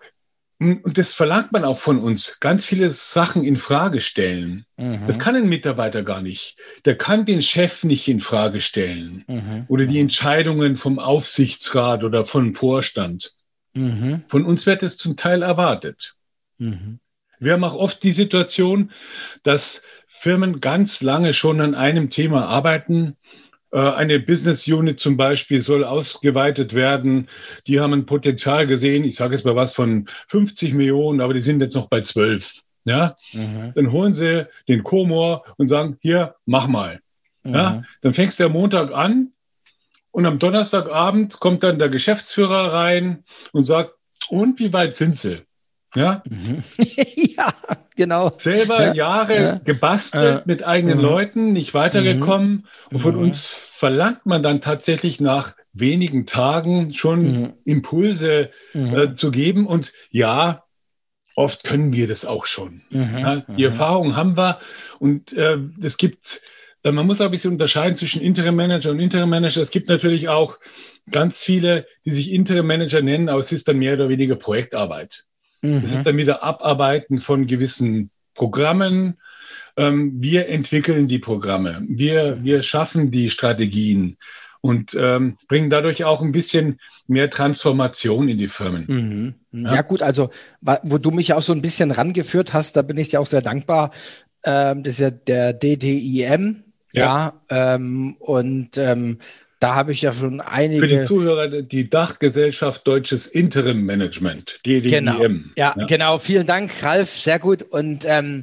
und 0.59 0.97
das 0.97 1.13
verlangt 1.13 1.53
man 1.53 1.65
auch 1.65 1.79
von 1.79 1.99
uns, 1.99 2.41
ganz 2.41 2.65
viele 2.65 2.91
Sachen 2.91 3.45
in 3.45 3.59
Frage 3.59 4.01
stellen. 4.01 4.65
Mhm. 4.79 5.07
Das 5.07 5.19
kann 5.19 5.37
ein 5.37 5.49
Mitarbeiter 5.49 6.03
gar 6.03 6.23
nicht. 6.23 6.57
Der 6.87 6.97
kann 6.97 7.27
den 7.27 7.43
Chef 7.43 7.85
nicht 7.85 8.09
in 8.09 8.21
Frage 8.21 8.63
stellen 8.63 9.25
mhm. 9.27 9.65
oder 9.69 9.85
die 9.85 10.01
Entscheidungen 10.01 10.77
vom 10.77 10.99
Aufsichtsrat 10.99 12.05
oder 12.05 12.25
vom 12.25 12.55
Vorstand. 12.55 13.35
Mhm. 13.75 14.25
Von 14.29 14.47
uns 14.47 14.65
wird 14.65 14.83
es 14.83 14.97
zum 14.97 15.17
Teil 15.17 15.43
erwartet. 15.43 16.15
Mhm. 16.57 17.01
Wir 17.39 17.53
haben 17.53 17.65
auch 17.65 17.75
oft 17.75 18.03
die 18.03 18.13
Situation, 18.13 18.93
dass 19.43 19.83
Firmen 20.07 20.61
ganz 20.61 21.03
lange 21.03 21.35
schon 21.35 21.61
an 21.61 21.75
einem 21.75 22.09
Thema 22.09 22.47
arbeiten 22.47 23.17
eine 23.73 24.21
Business 24.21 24.67
Unit 24.67 25.01
zum 25.01 25.17
Beispiel 25.17 25.61
soll 25.61 25.85
ausgeweitet 25.85 26.75
werden. 26.75 27.29
Die 27.67 27.81
haben 27.81 27.93
ein 27.93 28.07
Potenzial 28.07 28.67
gesehen. 28.67 29.05
Ich 29.05 29.17
sage 29.17 29.35
jetzt 29.35 29.45
mal 29.45 29.57
was 29.57 29.73
von 29.73 30.09
50 30.29 30.73
Millionen, 30.73 31.21
aber 31.21 31.35
die 31.35 31.41
sind 31.41 31.61
jetzt 31.61 31.75
noch 31.75 31.89
bei 31.89 32.01
12. 32.01 32.63
Ja, 32.85 33.17
mhm. 33.33 33.73
dann 33.75 33.91
holen 33.91 34.13
sie 34.13 34.47
den 34.69 34.85
Komor 34.85 35.45
und 35.57 35.67
sagen, 35.67 35.99
hier, 36.01 36.37
mach 36.47 36.69
mal. 36.69 37.01
Mhm. 37.43 37.55
Ja, 37.55 37.83
dann 38.01 38.15
fängst 38.15 38.39
du 38.39 38.45
am 38.45 38.53
Montag 38.53 38.93
an 38.93 39.33
und 40.13 40.25
am 40.25 40.39
Donnerstagabend 40.39 41.41
kommt 41.41 41.65
dann 41.65 41.81
der 41.81 41.89
Geschäftsführer 41.89 42.73
rein 42.73 43.25
und 43.53 43.65
sagt, 43.65 43.95
und 44.29 44.61
wie 44.61 44.73
weit 44.73 44.95
sind 44.95 45.19
sie? 45.19 45.43
Ja, 45.97 46.23
mhm. 46.29 46.63
ja 46.79 47.53
genau. 47.97 48.33
Selber 48.39 48.87
ja. 48.87 48.95
Jahre 48.95 49.43
ja. 49.43 49.61
gebastelt 49.65 50.41
äh, 50.41 50.43
mit 50.45 50.65
eigenen 50.65 50.99
uh 50.99 51.03
Leuten, 51.03 51.53
nicht 51.53 51.75
weitergekommen. 51.75 52.67
Und 52.93 53.01
von 53.01 53.17
uns 53.17 53.45
verlangt 53.45 54.27
man 54.27 54.43
dann 54.43 54.61
tatsächlich 54.61 55.21
nach 55.21 55.55
wenigen 55.73 56.27
Tagen 56.27 56.95
schon 56.95 57.55
Impulse 57.65 58.51
äh, 58.73 59.13
zu 59.15 59.31
geben. 59.31 59.67
Und 59.67 59.93
ja, 60.11 60.65
oft 61.35 61.65
können 61.65 61.93
wir 61.93 62.09
das 62.09 62.25
auch 62.25 62.47
schon. 62.47 62.83
Ja, 62.91 63.45
die 63.47 63.65
Erfahrung 63.65 64.17
haben 64.17 64.37
wir. 64.37 64.59
Und 64.99 65.33
äh, 65.35 65.59
es 65.83 65.99
gibt, 65.99 66.41
äh, 66.83 66.93
man 66.93 67.07
muss 67.07 67.21
auch 67.21 67.27
ein 67.27 67.31
bisschen 67.31 67.53
unterscheiden 67.53 67.97
zwischen 67.97 68.23
Interim 68.23 68.57
Manager 68.57 68.91
und 68.91 69.01
Interim 69.01 69.29
Manager. 69.29 69.61
Es 69.61 69.71
gibt 69.71 69.89
natürlich 69.89 70.31
auch 70.31 70.59
ganz 71.11 71.43
viele, 71.43 71.87
die 72.05 72.11
sich 72.11 72.33
Interim 72.33 72.67
Manager 72.67 73.03
nennen, 73.03 73.29
aber 73.29 73.39
es 73.39 73.53
ist 73.53 73.69
dann 73.69 73.79
mehr 73.79 73.95
oder 73.95 74.09
weniger 74.09 74.37
Projektarbeit. 74.37 75.26
Mhm. 75.63 75.83
Das 75.83 75.93
ist 75.93 76.05
dann 76.05 76.17
wieder 76.17 76.43
Abarbeiten 76.43 77.19
von 77.19 77.47
gewissen 77.47 78.11
Programmen. 78.35 79.17
Ähm, 79.77 80.15
wir 80.21 80.49
entwickeln 80.49 81.09
die 81.09 81.19
Programme. 81.19 81.83
Wir, 81.89 82.43
wir 82.43 82.63
schaffen 82.63 83.11
die 83.11 83.31
Strategien 83.31 84.17
und 84.61 84.97
ähm, 84.99 85.37
bringen 85.49 85.71
dadurch 85.71 86.05
auch 86.05 86.23
ein 86.23 86.33
bisschen 86.33 86.81
mehr 87.07 87.31
Transformation 87.31 88.29
in 88.29 88.39
die 88.39 88.49
Firmen. 88.49 88.85
Mhm. 89.53 89.65
Ja. 89.65 89.77
ja. 89.77 89.83
gut, 89.83 90.03
also 90.03 90.31
wo 90.61 90.99
du 90.99 91.11
mich 91.11 91.33
auch 91.35 91.43
so 91.43 91.53
ein 91.53 91.63
bisschen 91.63 91.91
rangeführt 91.91 92.53
hast, 92.53 92.77
da 92.77 92.83
bin 92.83 92.99
ich 92.99 93.11
dir 93.11 93.21
auch 93.21 93.27
sehr 93.27 93.43
dankbar. 93.43 93.93
Ähm, 94.45 94.83
das 94.83 94.95
ist 94.95 95.01
ja 95.01 95.11
der 95.11 95.53
DDIM, 95.53 96.65
ja, 96.95 97.41
ja 97.49 97.75
ähm, 97.75 98.17
und 98.19 98.77
ähm, 98.79 99.19
da 99.59 99.75
habe 99.75 99.93
ich 99.93 100.03
ja 100.03 100.13
schon 100.13 100.41
einige. 100.41 100.81
Für 100.81 100.99
die 100.99 101.05
Zuhörer 101.05 101.49
die 101.63 101.89
Dachgesellschaft 101.89 102.87
Deutsches 102.87 103.27
Interim 103.27 103.85
Management, 103.87 104.61
DDIM. 104.67 104.91
Genau. 104.91 105.23
Ja, 105.57 105.75
ja, 105.77 105.87
genau. 105.87 106.19
Vielen 106.19 106.47
Dank, 106.47 106.71
Ralf. 106.83 107.11
Sehr 107.11 107.39
gut. 107.39 107.63
Und 107.63 108.05
ähm, 108.07 108.43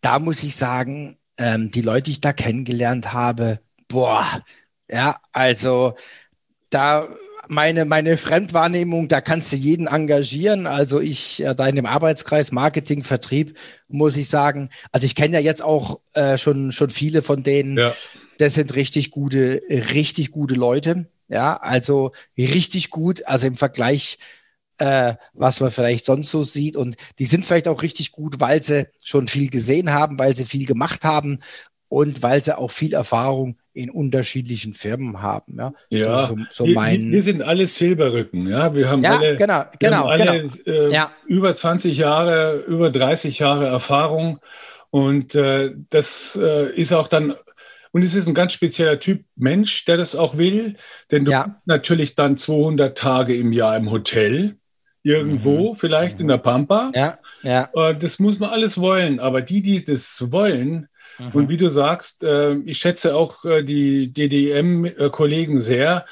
da 0.00 0.18
muss 0.18 0.42
ich 0.42 0.56
sagen, 0.56 1.16
ähm, 1.38 1.70
die 1.70 1.82
Leute, 1.82 2.04
die 2.04 2.10
ich 2.12 2.20
da 2.20 2.32
kennengelernt 2.32 3.12
habe, 3.12 3.60
boah, 3.88 4.26
ja, 4.90 5.20
also 5.32 5.94
da 6.70 7.08
meine, 7.48 7.84
meine 7.84 8.16
Fremdwahrnehmung, 8.16 9.06
da 9.06 9.20
kannst 9.20 9.52
du 9.52 9.56
jeden 9.56 9.86
engagieren. 9.86 10.66
Also 10.66 11.00
ich, 11.00 11.44
äh, 11.44 11.54
da 11.54 11.68
in 11.68 11.76
dem 11.76 11.86
Arbeitskreis 11.86 12.50
Marketing, 12.50 13.04
Vertrieb, 13.04 13.56
muss 13.86 14.16
ich 14.16 14.28
sagen, 14.28 14.70
also 14.90 15.04
ich 15.04 15.14
kenne 15.14 15.34
ja 15.34 15.40
jetzt 15.40 15.62
auch 15.62 16.00
äh, 16.14 16.36
schon, 16.36 16.72
schon 16.72 16.90
viele 16.90 17.22
von 17.22 17.44
denen. 17.44 17.76
Ja 17.76 17.94
das 18.38 18.54
sind 18.54 18.74
richtig 18.74 19.10
gute, 19.10 19.62
richtig 19.68 20.30
gute 20.30 20.54
Leute. 20.54 21.08
Ja, 21.28 21.56
also 21.56 22.12
richtig 22.38 22.90
gut, 22.90 23.26
also 23.26 23.46
im 23.48 23.56
Vergleich, 23.56 24.18
äh, 24.78 25.14
was 25.32 25.60
man 25.60 25.72
vielleicht 25.72 26.04
sonst 26.04 26.30
so 26.30 26.44
sieht. 26.44 26.76
Und 26.76 26.96
die 27.18 27.24
sind 27.24 27.44
vielleicht 27.44 27.68
auch 27.68 27.82
richtig 27.82 28.12
gut, 28.12 28.40
weil 28.40 28.62
sie 28.62 28.88
schon 29.04 29.26
viel 29.26 29.50
gesehen 29.50 29.92
haben, 29.92 30.18
weil 30.18 30.34
sie 30.34 30.44
viel 30.44 30.66
gemacht 30.66 31.04
haben 31.04 31.40
und 31.88 32.22
weil 32.22 32.42
sie 32.42 32.56
auch 32.56 32.70
viel 32.70 32.94
Erfahrung 32.94 33.56
in 33.72 33.90
unterschiedlichen 33.90 34.72
Firmen 34.72 35.20
haben. 35.20 35.58
Ja, 35.58 35.72
ja 35.90 36.26
so, 36.26 36.36
so 36.50 36.64
wir, 36.64 36.74
wir, 36.76 37.22
sind 37.22 37.42
alle 37.42 37.66
Silberrücken. 37.66 38.48
Ja, 38.48 38.74
wir 38.74 38.88
haben 38.88 39.04
ja, 39.04 39.18
alle, 39.18 39.36
genau, 39.36 39.64
genau, 39.78 40.06
alle 40.06 40.42
genau. 40.42 40.54
Äh, 40.66 40.92
ja. 40.92 41.12
über 41.26 41.54
20 41.54 41.96
Jahre, 41.96 42.64
über 42.66 42.90
30 42.90 43.38
Jahre 43.38 43.66
Erfahrung. 43.66 44.40
Und 44.90 45.34
äh, 45.34 45.74
das 45.90 46.38
äh, 46.40 46.74
ist 46.74 46.92
auch 46.92 47.08
dann 47.08 47.34
und 47.96 48.02
es 48.02 48.12
ist 48.12 48.28
ein 48.28 48.34
ganz 48.34 48.52
spezieller 48.52 49.00
Typ 49.00 49.24
Mensch, 49.36 49.86
der 49.86 49.96
das 49.96 50.14
auch 50.14 50.36
will, 50.36 50.76
denn 51.10 51.24
du 51.24 51.30
ja. 51.30 51.44
bist 51.44 51.56
natürlich 51.64 52.14
dann 52.14 52.36
200 52.36 52.98
Tage 52.98 53.34
im 53.34 53.54
Jahr 53.54 53.74
im 53.74 53.90
Hotel, 53.90 54.58
irgendwo, 55.02 55.72
mhm. 55.72 55.76
vielleicht 55.76 56.16
mhm. 56.16 56.20
in 56.20 56.28
der 56.28 56.36
Pampa. 56.36 56.92
Ja, 56.94 57.18
ja. 57.40 57.70
Äh, 57.72 57.94
das 57.98 58.18
muss 58.18 58.38
man 58.38 58.50
alles 58.50 58.76
wollen. 58.76 59.18
Aber 59.18 59.40
die, 59.40 59.62
die 59.62 59.82
das 59.82 60.30
wollen, 60.30 60.88
mhm. 61.18 61.30
und 61.32 61.48
wie 61.48 61.56
du 61.56 61.70
sagst, 61.70 62.22
äh, 62.22 62.56
ich 62.66 62.76
schätze 62.76 63.16
auch 63.16 63.46
äh, 63.46 63.62
die 63.62 64.12
DDM-Kollegen 64.12 65.62
sehr, 65.62 66.04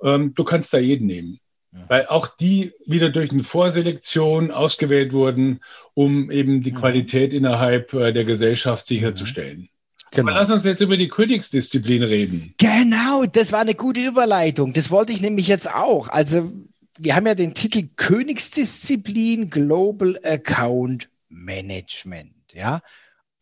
ähm, 0.00 0.36
du 0.36 0.44
kannst 0.44 0.72
da 0.72 0.78
jeden 0.78 1.08
nehmen. 1.08 1.40
Weil 1.88 2.06
auch 2.06 2.28
die 2.28 2.72
wieder 2.86 3.08
durch 3.08 3.32
eine 3.32 3.42
Vorselektion 3.42 4.52
ausgewählt 4.52 5.12
wurden, 5.12 5.60
um 5.94 6.30
eben 6.30 6.62
die 6.62 6.70
mhm. 6.70 6.76
Qualität 6.76 7.34
innerhalb 7.34 7.90
der 7.90 8.24
Gesellschaft 8.24 8.86
sicherzustellen. 8.86 9.70
Genau. 10.12 10.30
Aber 10.30 10.40
lass 10.40 10.50
uns 10.50 10.64
jetzt 10.64 10.80
über 10.80 10.96
die 10.96 11.08
Königsdisziplin 11.08 12.02
reden. 12.02 12.54
Genau, 12.58 13.24
das 13.24 13.50
war 13.50 13.60
eine 13.60 13.74
gute 13.74 14.02
Überleitung. 14.02 14.72
Das 14.74 14.90
wollte 14.90 15.12
ich 15.12 15.22
nämlich 15.22 15.48
jetzt 15.48 15.72
auch. 15.72 16.08
Also, 16.08 16.52
wir 16.98 17.16
haben 17.16 17.26
ja 17.26 17.34
den 17.34 17.54
Titel 17.54 17.88
Königsdisziplin 17.96 19.48
Global 19.48 20.18
Account 20.22 21.08
Management, 21.30 22.34
ja. 22.52 22.80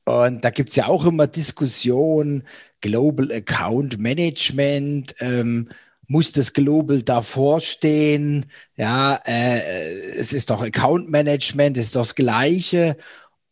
Und 0.04 0.44
da 0.44 0.50
gibt 0.50 0.70
es 0.70 0.76
ja 0.76 0.86
auch 0.86 1.04
immer 1.04 1.26
Diskussionen, 1.26 2.44
Global 2.80 3.30
Account 3.32 3.98
Management, 3.98 5.14
ähm, 5.20 5.68
muss 6.06 6.32
das 6.32 6.52
Global 6.52 7.02
davor 7.02 7.60
stehen? 7.60 8.46
Ja, 8.76 9.20
äh, 9.24 10.00
es 10.16 10.32
ist 10.32 10.50
doch 10.50 10.62
Account 10.62 11.08
Management, 11.08 11.76
es 11.76 11.86
ist 11.86 11.96
doch 11.96 12.00
das 12.00 12.14
Gleiche. 12.16 12.96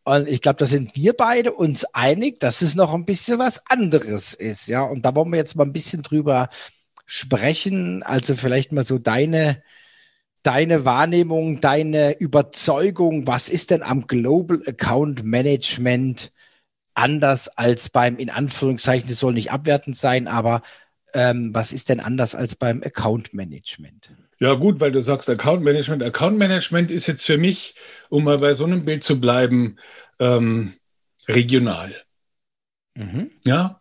Und 0.08 0.26
ich 0.26 0.40
glaube, 0.40 0.56
da 0.56 0.64
sind 0.64 0.96
wir 0.96 1.12
beide 1.12 1.52
uns 1.52 1.84
einig, 1.92 2.40
dass 2.40 2.62
es 2.62 2.74
noch 2.74 2.94
ein 2.94 3.04
bisschen 3.04 3.38
was 3.38 3.60
anderes 3.68 4.32
ist. 4.32 4.66
Ja, 4.66 4.82
und 4.84 5.04
da 5.04 5.14
wollen 5.14 5.30
wir 5.30 5.36
jetzt 5.36 5.54
mal 5.54 5.64
ein 5.64 5.72
bisschen 5.74 6.00
drüber 6.00 6.48
sprechen. 7.04 8.02
Also 8.02 8.34
vielleicht 8.34 8.72
mal 8.72 8.84
so 8.84 8.98
deine, 8.98 9.62
deine 10.42 10.86
Wahrnehmung, 10.86 11.60
deine 11.60 12.18
Überzeugung. 12.18 13.26
Was 13.26 13.50
ist 13.50 13.70
denn 13.70 13.82
am 13.82 14.06
Global 14.06 14.62
Account 14.66 15.24
Management 15.24 16.32
anders 16.94 17.48
als 17.48 17.90
beim, 17.90 18.16
in 18.16 18.30
Anführungszeichen, 18.30 19.10
das 19.10 19.18
soll 19.18 19.34
nicht 19.34 19.52
abwertend 19.52 19.94
sein, 19.94 20.26
aber 20.26 20.62
ähm, 21.12 21.54
was 21.54 21.74
ist 21.74 21.90
denn 21.90 22.00
anders 22.00 22.34
als 22.34 22.56
beim 22.56 22.82
Account 22.82 23.34
Management? 23.34 24.10
Ja, 24.40 24.54
gut, 24.54 24.80
weil 24.80 24.92
du 24.92 25.02
sagst 25.02 25.28
Account 25.28 25.62
Management. 25.62 26.02
Account 26.02 26.38
Management 26.38 26.90
ist 26.90 27.08
jetzt 27.08 27.26
für 27.26 27.38
mich, 27.38 27.74
um 28.08 28.24
mal 28.24 28.38
bei 28.38 28.52
so 28.52 28.64
einem 28.64 28.84
Bild 28.84 29.02
zu 29.02 29.20
bleiben, 29.20 29.76
ähm, 30.20 30.74
regional. 31.26 31.94
Mhm. 32.94 33.30
Ja. 33.44 33.80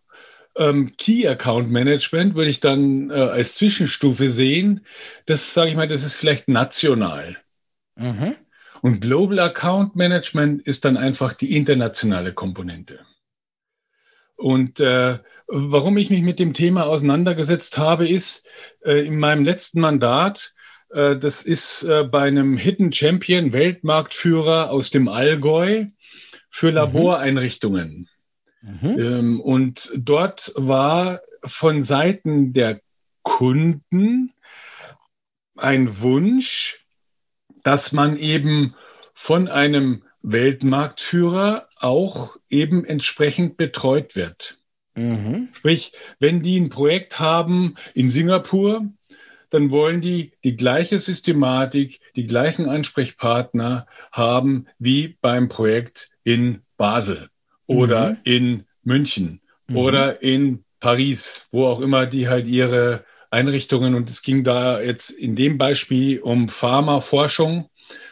Ähm, 0.56 0.94
Key 0.98 1.28
Account 1.28 1.70
Management 1.70 2.34
würde 2.34 2.50
ich 2.50 2.60
dann 2.60 3.12
äh, 3.12 3.14
als 3.14 3.56
Zwischenstufe 3.56 4.32
sehen. 4.32 4.86
Das 5.28 5.54
sage 5.54 5.70
ich 5.70 5.76
mal, 5.76 5.88
das 5.88 6.04
ist 6.04 6.16
vielleicht 6.16 6.48
national. 6.48 7.38
Mhm. 7.96 8.36
Und 8.82 9.02
Global 9.02 9.40
Account 9.40 9.96
Management 9.96 10.66
ist 10.66 10.86
dann 10.86 10.98
einfach 10.98 11.34
die 11.34 11.56
internationale 11.56 12.34
Komponente. 12.34 13.00
Und 14.38 14.80
äh, 14.80 15.20
warum 15.48 15.98
ich 15.98 16.10
mich 16.10 16.22
mit 16.22 16.40
dem 16.40 16.54
Thema 16.54 16.86
auseinandergesetzt 16.86 17.78
habe, 17.78 18.08
ist 18.08 18.46
äh, 18.86 19.06
in 19.06 19.20
meinem 19.20 19.44
letzten 19.44 19.82
Mandat, 19.82 20.54
äh, 20.90 21.18
das 21.18 21.42
ist 21.42 21.84
äh, 21.84 22.04
bei 22.04 22.22
einem 22.22 22.56
Hidden 22.56 22.94
Champion 22.94 23.52
Weltmarktführer 23.52 24.70
aus 24.70 24.92
dem 24.92 25.08
Allgäu 25.08 25.88
für 26.50 26.70
mhm. 26.70 26.76
Laboreinrichtungen. 26.76 28.10
Mhm. 28.62 29.00
Ähm, 29.00 29.42
und 29.42 29.92
dort 29.96 30.54
war 30.56 31.20
von 31.44 31.82
Seiten 31.82 32.54
der 32.54 32.82
Kunden 33.24 34.34
ein 35.56 36.00
Wunsch, 36.02 36.86
dass 37.64 37.92
man 37.92 38.18
eben 38.18 38.76
von 39.14 39.48
einem 39.48 40.04
Weltmarktführer 40.22 41.68
auch 41.78 42.38
eben 42.50 42.86
entsprechend 42.86 43.58
betreut 43.58 44.16
wird. 44.16 44.58
Mhm. 44.96 45.50
Sprich, 45.54 45.94
wenn 46.20 46.42
die 46.42 46.60
ein 46.60 46.70
Projekt 46.70 47.20
haben 47.20 47.76
in 47.94 48.10
Singapur, 48.10 48.88
dann 49.50 49.72
wollen 49.72 50.02
die 50.02 50.34
die 50.44 50.58
gleiche 50.58 51.00
Systematik, 51.00 52.00
die 52.16 52.28
gleichen 52.28 52.68
Ansprechpartner 52.68 53.88
haben 54.12 54.68
wie 54.80 55.18
beim 55.22 55.50
Projekt 55.50 56.10
in 56.24 56.62
Basel 56.78 57.30
oder 57.66 58.12
mhm. 58.12 58.18
in 58.24 58.64
München 58.84 59.42
mhm. 59.68 59.78
oder 59.78 60.22
in 60.22 60.64
Paris, 60.80 61.48
wo 61.52 61.66
auch 61.66 61.82
immer 61.82 62.06
die 62.06 62.28
halt 62.28 62.48
ihre 62.48 63.06
Einrichtungen 63.30 63.94
und 63.96 64.10
es 64.10 64.22
ging 64.22 64.44
da 64.44 64.82
jetzt 64.82 65.10
in 65.10 65.36
dem 65.36 65.58
Beispiel 65.58 66.20
um 66.20 66.50
Pharmaforschung, 66.50 67.70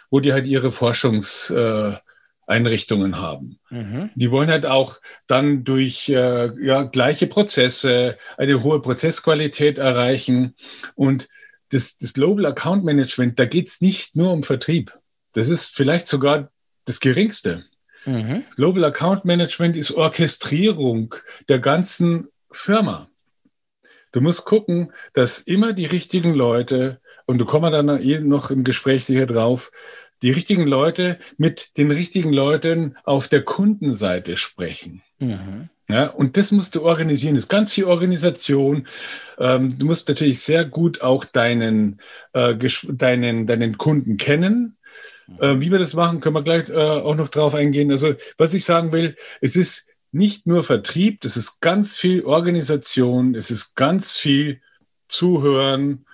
wo 0.09 0.19
die 0.19 0.33
halt 0.33 0.45
ihre 0.45 0.71
Forschungseinrichtungen 0.71 3.13
äh, 3.13 3.15
haben. 3.15 3.59
Mhm. 3.69 4.09
Die 4.15 4.31
wollen 4.31 4.49
halt 4.49 4.65
auch 4.65 4.99
dann 5.27 5.63
durch 5.63 6.09
äh, 6.09 6.51
ja, 6.61 6.83
gleiche 6.83 7.27
Prozesse 7.27 8.17
eine 8.37 8.63
hohe 8.63 8.81
Prozessqualität 8.81 9.77
erreichen 9.77 10.55
und 10.95 11.29
das, 11.69 11.97
das 11.97 12.13
Global 12.13 12.45
Account 12.45 12.83
Management, 12.83 13.39
da 13.39 13.45
geht 13.45 13.67
es 13.67 13.81
nicht 13.81 14.15
nur 14.15 14.31
um 14.31 14.43
Vertrieb. 14.43 14.97
Das 15.33 15.49
ist 15.49 15.65
vielleicht 15.65 16.07
sogar 16.07 16.51
das 16.85 16.99
Geringste. 16.99 17.65
Mhm. 18.05 18.43
Global 18.55 18.85
Account 18.85 19.25
Management 19.25 19.75
ist 19.75 19.91
Orchestrierung 19.91 21.15
der 21.49 21.59
ganzen 21.59 22.27
Firma. 22.51 23.09
Du 24.11 24.21
musst 24.21 24.45
gucken, 24.45 24.93
dass 25.13 25.39
immer 25.39 25.73
die 25.73 25.85
richtigen 25.85 26.33
Leute, 26.33 27.01
und 27.25 27.37
du 27.37 27.45
kommst 27.45 27.73
dann 27.73 27.89
eh 28.01 28.19
noch 28.19 28.51
im 28.51 28.63
Gespräch 28.63 29.05
sicher 29.05 29.25
drauf, 29.25 29.71
die 30.21 30.31
richtigen 30.31 30.67
Leute 30.67 31.19
mit 31.37 31.77
den 31.77 31.91
richtigen 31.91 32.31
Leuten 32.31 32.97
auf 33.03 33.27
der 33.27 33.43
Kundenseite 33.43 34.37
sprechen. 34.37 35.01
Mhm. 35.19 35.69
Ja, 35.87 36.07
und 36.07 36.35
das 36.35 36.51
musst 36.51 36.73
du 36.73 36.81
organisieren. 36.81 37.35
Das 37.35 37.43
ist 37.43 37.49
ganz 37.49 37.73
viel 37.73 37.85
Organisation. 37.85 38.87
Ähm, 39.37 39.77
du 39.77 39.85
musst 39.85 40.07
natürlich 40.07 40.41
sehr 40.41 40.65
gut 40.65 41.01
auch 41.01 41.25
deinen, 41.25 42.01
äh, 42.33 42.55
deinen, 42.87 43.45
deinen 43.45 43.77
Kunden 43.77 44.17
kennen. 44.17 44.77
Äh, 45.39 45.59
wie 45.59 45.71
wir 45.71 45.79
das 45.79 45.93
machen, 45.93 46.21
können 46.21 46.35
wir 46.35 46.43
gleich 46.43 46.69
äh, 46.69 46.73
auch 46.73 47.15
noch 47.15 47.29
drauf 47.29 47.53
eingehen. 47.53 47.91
Also, 47.91 48.15
was 48.37 48.53
ich 48.53 48.65
sagen 48.65 48.91
will, 48.93 49.15
es 49.41 49.55
ist 49.55 49.87
nicht 50.11 50.47
nur 50.47 50.63
Vertrieb, 50.63 51.23
es 51.25 51.37
ist 51.37 51.61
ganz 51.61 51.97
viel 51.97 52.23
Organisation, 52.23 53.35
es 53.35 53.51
ist 53.51 53.75
ganz 53.75 54.13
viel 54.13 54.61
Zuhören 55.07 56.05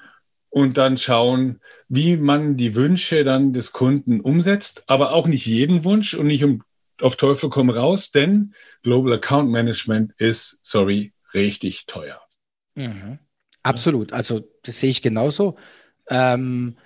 und 0.51 0.77
dann 0.77 0.97
schauen, 0.97 1.61
wie 1.87 2.17
man 2.17 2.57
die 2.57 2.75
Wünsche 2.75 3.23
dann 3.23 3.53
des 3.53 3.71
Kunden 3.71 4.21
umsetzt, 4.21 4.83
aber 4.85 5.13
auch 5.13 5.25
nicht 5.25 5.47
jeden 5.47 5.83
Wunsch 5.83 6.13
und 6.13 6.27
nicht 6.27 6.43
um 6.43 6.63
auf 7.01 7.15
Teufel 7.15 7.49
komm 7.49 7.71
raus, 7.71 8.11
denn 8.11 8.53
Global 8.83 9.13
Account 9.13 9.49
Management 9.49 10.13
ist, 10.17 10.59
sorry, 10.61 11.13
richtig 11.33 11.87
teuer. 11.87 12.21
Mhm. 12.75 13.17
Absolut, 13.63 14.13
also 14.13 14.41
das 14.63 14.79
sehe 14.79 14.91
ich 14.91 15.01
genauso. 15.01 15.57
Ähm, 16.09 16.77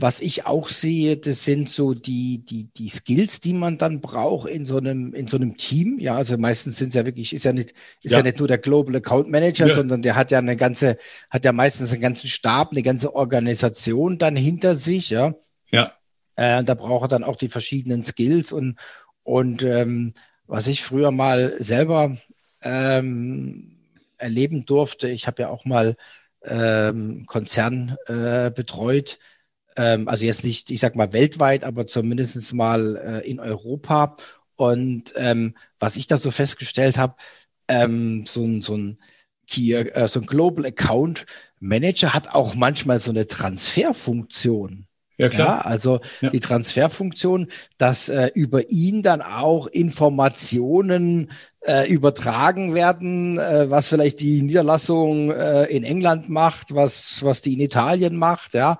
was 0.00 0.20
ich 0.20 0.46
auch 0.46 0.68
sehe, 0.68 1.16
das 1.16 1.44
sind 1.44 1.68
so 1.68 1.94
die, 1.94 2.44
die, 2.44 2.64
die 2.64 2.88
Skills, 2.88 3.40
die 3.40 3.52
man 3.52 3.76
dann 3.76 4.00
braucht 4.00 4.48
in 4.48 4.64
so 4.64 4.78
einem, 4.78 5.12
in 5.14 5.26
so 5.26 5.36
einem 5.36 5.56
Team. 5.56 5.98
Ja, 5.98 6.16
also 6.16 6.38
meistens 6.38 6.78
sind 6.78 6.88
es 6.88 6.94
ja 6.94 7.04
wirklich, 7.04 7.32
ist 7.32 7.44
ja 7.44 7.52
nicht, 7.52 7.74
ist 8.02 8.12
ja. 8.12 8.18
ja 8.18 8.22
nicht 8.24 8.38
nur 8.38 8.48
der 8.48 8.58
Global 8.58 8.96
Account 8.96 9.28
Manager, 9.28 9.66
ja. 9.66 9.74
sondern 9.74 10.02
der 10.02 10.16
hat 10.16 10.30
ja 10.30 10.38
eine 10.38 10.56
ganze, 10.56 10.96
hat 11.28 11.44
ja 11.44 11.52
meistens 11.52 11.92
einen 11.92 12.00
ganzen 12.00 12.28
Stab, 12.28 12.70
eine 12.70 12.82
ganze 12.82 13.14
Organisation 13.14 14.18
dann 14.18 14.36
hinter 14.36 14.74
sich, 14.74 15.10
ja. 15.10 15.34
Ja. 15.70 15.92
Äh, 16.36 16.64
da 16.64 16.74
braucht 16.74 17.04
er 17.04 17.08
dann 17.08 17.24
auch 17.24 17.36
die 17.36 17.48
verschiedenen 17.48 18.02
Skills 18.02 18.52
und, 18.52 18.76
und 19.22 19.62
ähm, 19.62 20.14
was 20.46 20.66
ich 20.66 20.82
früher 20.82 21.10
mal 21.10 21.54
selber 21.58 22.16
ähm, 22.62 23.76
erleben 24.18 24.64
durfte, 24.66 25.08
ich 25.08 25.26
habe 25.26 25.42
ja 25.42 25.48
auch 25.48 25.64
mal 25.64 25.96
ähm, 26.42 27.26
Konzern 27.26 27.96
äh, 28.06 28.50
betreut, 28.50 29.18
ähm, 29.76 30.08
also 30.08 30.24
jetzt 30.24 30.44
nicht, 30.44 30.70
ich 30.70 30.80
sag 30.80 30.96
mal 30.96 31.12
weltweit, 31.12 31.64
aber 31.64 31.86
zumindest 31.86 32.52
mal 32.54 32.96
äh, 32.96 33.30
in 33.30 33.40
Europa. 33.40 34.14
Und 34.56 35.14
ähm, 35.16 35.54
was 35.78 35.96
ich 35.96 36.06
da 36.06 36.16
so 36.16 36.30
festgestellt 36.30 36.98
habe, 36.98 37.14
ähm, 37.68 38.24
so 38.26 38.44
ein, 38.44 38.60
so 38.60 38.76
ein 38.76 38.98
Key, 39.46 39.72
äh, 39.72 40.08
so 40.08 40.20
ein 40.20 40.26
Global 40.26 40.66
Account 40.66 41.26
Manager 41.60 42.14
hat 42.14 42.34
auch 42.34 42.54
manchmal 42.54 42.98
so 42.98 43.10
eine 43.10 43.26
Transferfunktion. 43.26 44.86
Ja, 45.20 45.28
klar. 45.28 45.58
Ja, 45.58 45.60
also 45.60 46.00
ja. 46.22 46.30
die 46.30 46.40
Transferfunktion, 46.40 47.48
dass 47.76 48.08
äh, 48.08 48.30
über 48.32 48.70
ihn 48.70 49.02
dann 49.02 49.20
auch 49.20 49.66
Informationen 49.66 51.30
äh, 51.60 51.92
übertragen 51.92 52.74
werden, 52.74 53.36
äh, 53.36 53.68
was 53.68 53.88
vielleicht 53.88 54.20
die 54.20 54.40
Niederlassung 54.40 55.30
äh, 55.30 55.64
in 55.64 55.84
England 55.84 56.30
macht, 56.30 56.74
was, 56.74 57.22
was 57.22 57.42
die 57.42 57.52
in 57.52 57.60
Italien 57.60 58.16
macht, 58.16 58.54
ja. 58.54 58.78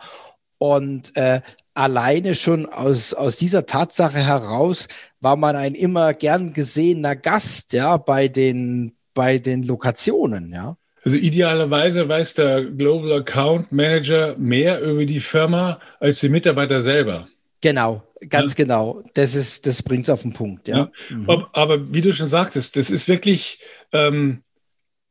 Und 0.62 1.16
äh, 1.16 1.40
alleine 1.73 2.35
schon 2.35 2.66
aus, 2.66 3.14
aus 3.14 3.38
dieser 3.38 3.64
Tatsache 3.64 4.18
heraus 4.18 4.88
war 5.18 5.37
man 5.37 5.57
ein 5.57 5.75
immer 5.75 6.12
gern 6.12 6.53
gesehener 6.53 7.16
Gast, 7.16 7.73
ja, 7.73 7.96
bei 7.96 8.29
den, 8.29 8.92
bei 9.14 9.38
den 9.38 9.62
Lokationen, 9.62 10.53
ja. 10.53 10.77
Also 11.03 11.16
idealerweise 11.16 12.07
weiß 12.07 12.35
der 12.35 12.66
Global 12.66 13.20
Account 13.20 13.73
Manager 13.73 14.37
mehr 14.37 14.83
über 14.83 15.07
die 15.07 15.20
Firma 15.20 15.81
als 15.99 16.20
die 16.20 16.29
Mitarbeiter 16.29 16.83
selber. 16.83 17.27
Genau, 17.62 18.03
ganz 18.29 18.53
ja. 18.53 18.64
genau. 18.64 19.03
Das 19.14 19.35
ist, 19.35 19.66
das 19.66 19.83
bringt 19.83 20.05
es 20.05 20.11
auf 20.11 20.20
den 20.20 20.35
Punkt, 20.35 20.68
ja. 20.68 20.77
ja. 20.77 21.16
Mhm. 21.16 21.31
Aber, 21.31 21.49
aber, 21.55 21.94
wie 21.94 22.03
du 22.03 22.12
schon 22.12 22.29
sagtest, 22.29 22.77
das 22.77 22.90
ist 22.90 23.09
wirklich, 23.09 23.61
ähm, 23.92 24.42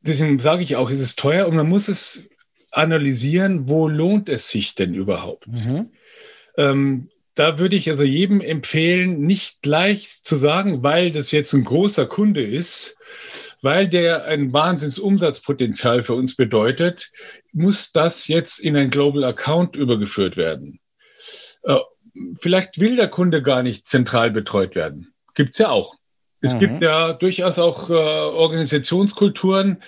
deswegen 0.00 0.38
sage 0.38 0.62
ich 0.62 0.76
auch, 0.76 0.90
es 0.90 1.00
ist 1.00 1.18
teuer 1.18 1.48
und 1.48 1.56
man 1.56 1.68
muss 1.68 1.88
es 1.88 2.22
analysieren, 2.70 3.68
wo 3.68 3.88
lohnt 3.88 4.28
es 4.28 4.48
sich 4.48 4.74
denn 4.74 4.94
überhaupt? 4.94 5.46
Mhm. 5.48 5.90
Ähm, 6.56 7.10
da 7.34 7.58
würde 7.58 7.76
ich 7.76 7.88
also 7.88 8.04
jedem 8.04 8.40
empfehlen, 8.40 9.20
nicht 9.20 9.62
gleich 9.62 10.22
zu 10.24 10.36
sagen, 10.36 10.82
weil 10.82 11.12
das 11.12 11.30
jetzt 11.30 11.52
ein 11.52 11.64
großer 11.64 12.06
Kunde 12.06 12.42
ist, 12.42 12.96
weil 13.62 13.88
der 13.88 14.24
ein 14.24 14.52
Wahnsinnsumsatzpotenzial 14.52 16.02
für 16.02 16.14
uns 16.14 16.36
bedeutet, 16.36 17.10
muss 17.52 17.92
das 17.92 18.28
jetzt 18.28 18.58
in 18.58 18.76
ein 18.76 18.90
Global 18.90 19.24
Account 19.24 19.76
übergeführt 19.76 20.36
werden. 20.36 20.80
Äh, 21.62 21.76
vielleicht 22.40 22.80
will 22.80 22.96
der 22.96 23.08
Kunde 23.08 23.42
gar 23.42 23.62
nicht 23.62 23.86
zentral 23.86 24.30
betreut 24.30 24.74
werden. 24.74 25.12
Gibt's 25.34 25.58
ja 25.58 25.68
auch. 25.70 25.94
Es 26.40 26.54
mhm. 26.54 26.58
gibt 26.58 26.82
ja 26.82 27.12
durchaus 27.12 27.58
auch 27.58 27.90
äh, 27.90 27.92
Organisationskulturen, 27.92 29.82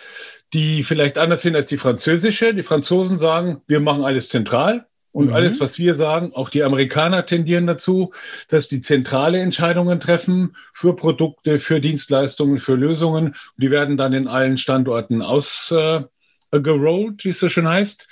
die 0.53 0.83
vielleicht 0.85 1.19
anders 1.19 1.43
sind 1.43 1.57
als 1.57 1.67
die 1.67 1.79
französische. 1.79 2.55
Die 2.55 2.62
Franzosen 2.62 3.19
sagen, 3.19 3.62
wir 3.67 3.81
machen 3.81 4.05
alles 4.05 4.29
zentral. 4.29 4.87
Und 5.12 5.27
mhm. 5.27 5.35
alles, 5.35 5.61
was 5.61 5.79
wir 5.79 5.95
sagen, 5.95 6.33
auch 6.33 6.49
die 6.49 6.62
Amerikaner 6.62 7.27
tendieren 7.27 7.67
dazu, 7.67 8.12
dass 8.49 8.69
die 8.69 8.81
zentrale 8.81 9.41
Entscheidungen 9.41 10.01
treffen 10.01 10.57
für 10.73 10.97
Produkte, 10.97 11.59
für 11.59 11.81
Dienstleistungen, 11.81 12.57
für 12.59 12.77
Lösungen. 12.77 13.27
Und 13.29 13.37
die 13.59 13.71
werden 13.71 13.99
dann 13.99 14.15
in 14.15 14.27
allen 14.27 14.57
Standorten 14.57 15.21
ausgerollt, 15.21 16.11
äh, 16.53 17.25
wie 17.25 17.29
es 17.29 17.38
so 17.38 17.51
schön 17.51 17.69
heißt. 17.69 18.09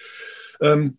Ähm, 0.61 0.99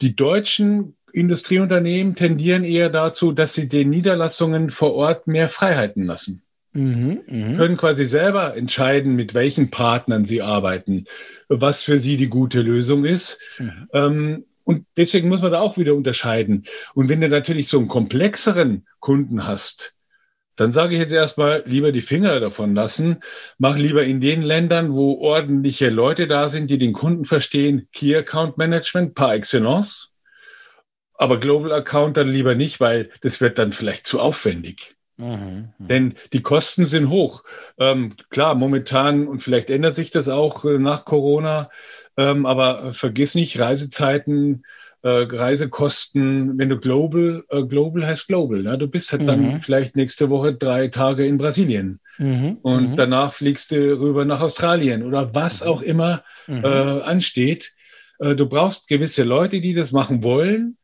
die 0.00 0.14
deutschen 0.14 0.96
Industrieunternehmen 1.12 2.14
tendieren 2.14 2.62
eher 2.62 2.88
dazu, 2.88 3.32
dass 3.32 3.52
sie 3.52 3.68
den 3.68 3.90
Niederlassungen 3.90 4.70
vor 4.70 4.94
Ort 4.94 5.26
mehr 5.26 5.48
Freiheiten 5.48 6.04
lassen. 6.04 6.41
Mhm, 6.74 7.20
mh. 7.26 7.56
Können 7.56 7.76
quasi 7.76 8.04
selber 8.04 8.56
entscheiden, 8.56 9.14
mit 9.14 9.34
welchen 9.34 9.70
Partnern 9.70 10.24
sie 10.24 10.42
arbeiten, 10.42 11.04
was 11.48 11.82
für 11.82 11.98
sie 11.98 12.16
die 12.16 12.28
gute 12.28 12.62
Lösung 12.62 13.04
ist. 13.04 13.40
Mhm. 13.58 13.88
Ähm, 13.92 14.44
und 14.64 14.86
deswegen 14.96 15.28
muss 15.28 15.42
man 15.42 15.52
da 15.52 15.60
auch 15.60 15.76
wieder 15.76 15.94
unterscheiden. 15.94 16.64
Und 16.94 17.08
wenn 17.08 17.20
du 17.20 17.28
natürlich 17.28 17.68
so 17.68 17.78
einen 17.78 17.88
komplexeren 17.88 18.86
Kunden 19.00 19.46
hast, 19.46 19.96
dann 20.56 20.70
sage 20.70 20.94
ich 20.94 21.00
jetzt 21.00 21.12
erstmal, 21.12 21.62
lieber 21.66 21.92
die 21.92 22.02
Finger 22.02 22.38
davon 22.38 22.74
lassen. 22.74 23.20
Mach 23.58 23.76
lieber 23.76 24.04
in 24.04 24.20
den 24.20 24.42
Ländern, 24.42 24.92
wo 24.92 25.18
ordentliche 25.18 25.88
Leute 25.88 26.28
da 26.28 26.48
sind, 26.48 26.70
die 26.70 26.78
den 26.78 26.92
Kunden 26.92 27.24
verstehen, 27.24 27.88
Key 27.92 28.14
Account 28.14 28.58
Management 28.58 29.14
par 29.14 29.34
excellence. 29.34 30.12
Aber 31.14 31.38
Global 31.40 31.72
Account 31.72 32.16
dann 32.16 32.28
lieber 32.28 32.54
nicht, 32.54 32.80
weil 32.80 33.10
das 33.22 33.40
wird 33.40 33.58
dann 33.58 33.72
vielleicht 33.72 34.06
zu 34.06 34.20
aufwendig. 34.20 34.96
Mhm, 35.22 35.68
mhm, 35.78 35.88
Denn 35.88 36.14
die 36.32 36.42
Kosten 36.42 36.84
sind 36.84 37.08
hoch. 37.08 37.44
Ähm, 37.78 38.14
klar, 38.30 38.56
momentan, 38.56 39.28
und 39.28 39.42
vielleicht 39.42 39.70
ändert 39.70 39.94
sich 39.94 40.10
das 40.10 40.28
auch 40.28 40.64
äh, 40.64 40.78
nach 40.78 41.04
Corona, 41.04 41.70
ähm, 42.16 42.44
aber 42.44 42.92
vergiss 42.92 43.36
nicht, 43.36 43.58
Reisezeiten, 43.58 44.64
äh, 45.02 45.08
Reisekosten, 45.08 46.58
wenn 46.58 46.68
du 46.68 46.78
Global, 46.78 47.44
äh, 47.50 47.62
Global 47.62 48.04
heißt 48.04 48.26
Global, 48.26 48.62
ne? 48.62 48.78
du 48.78 48.88
bist 48.88 49.12
halt 49.12 49.22
mhm. 49.22 49.26
dann 49.26 49.62
vielleicht 49.62 49.94
nächste 49.94 50.28
Woche 50.28 50.54
drei 50.54 50.88
Tage 50.88 51.24
in 51.24 51.38
Brasilien 51.38 52.00
mhm. 52.18 52.58
und 52.62 52.92
mhm. 52.92 52.96
danach 52.96 53.32
fliegst 53.32 53.70
du 53.70 53.76
rüber 53.76 54.24
nach 54.24 54.40
Australien 54.40 55.04
oder 55.04 55.34
was 55.34 55.62
auch 55.62 55.82
immer 55.82 56.24
mhm. 56.48 56.64
äh, 56.64 56.68
ansteht. 57.02 57.74
äh, 58.18 58.34
du 58.34 58.46
brauchst 58.46 58.88
gewisse 58.88 59.22
Leute, 59.22 59.60
die 59.60 59.74
das 59.74 59.92
machen 59.92 60.22
wollen, 60.24 60.78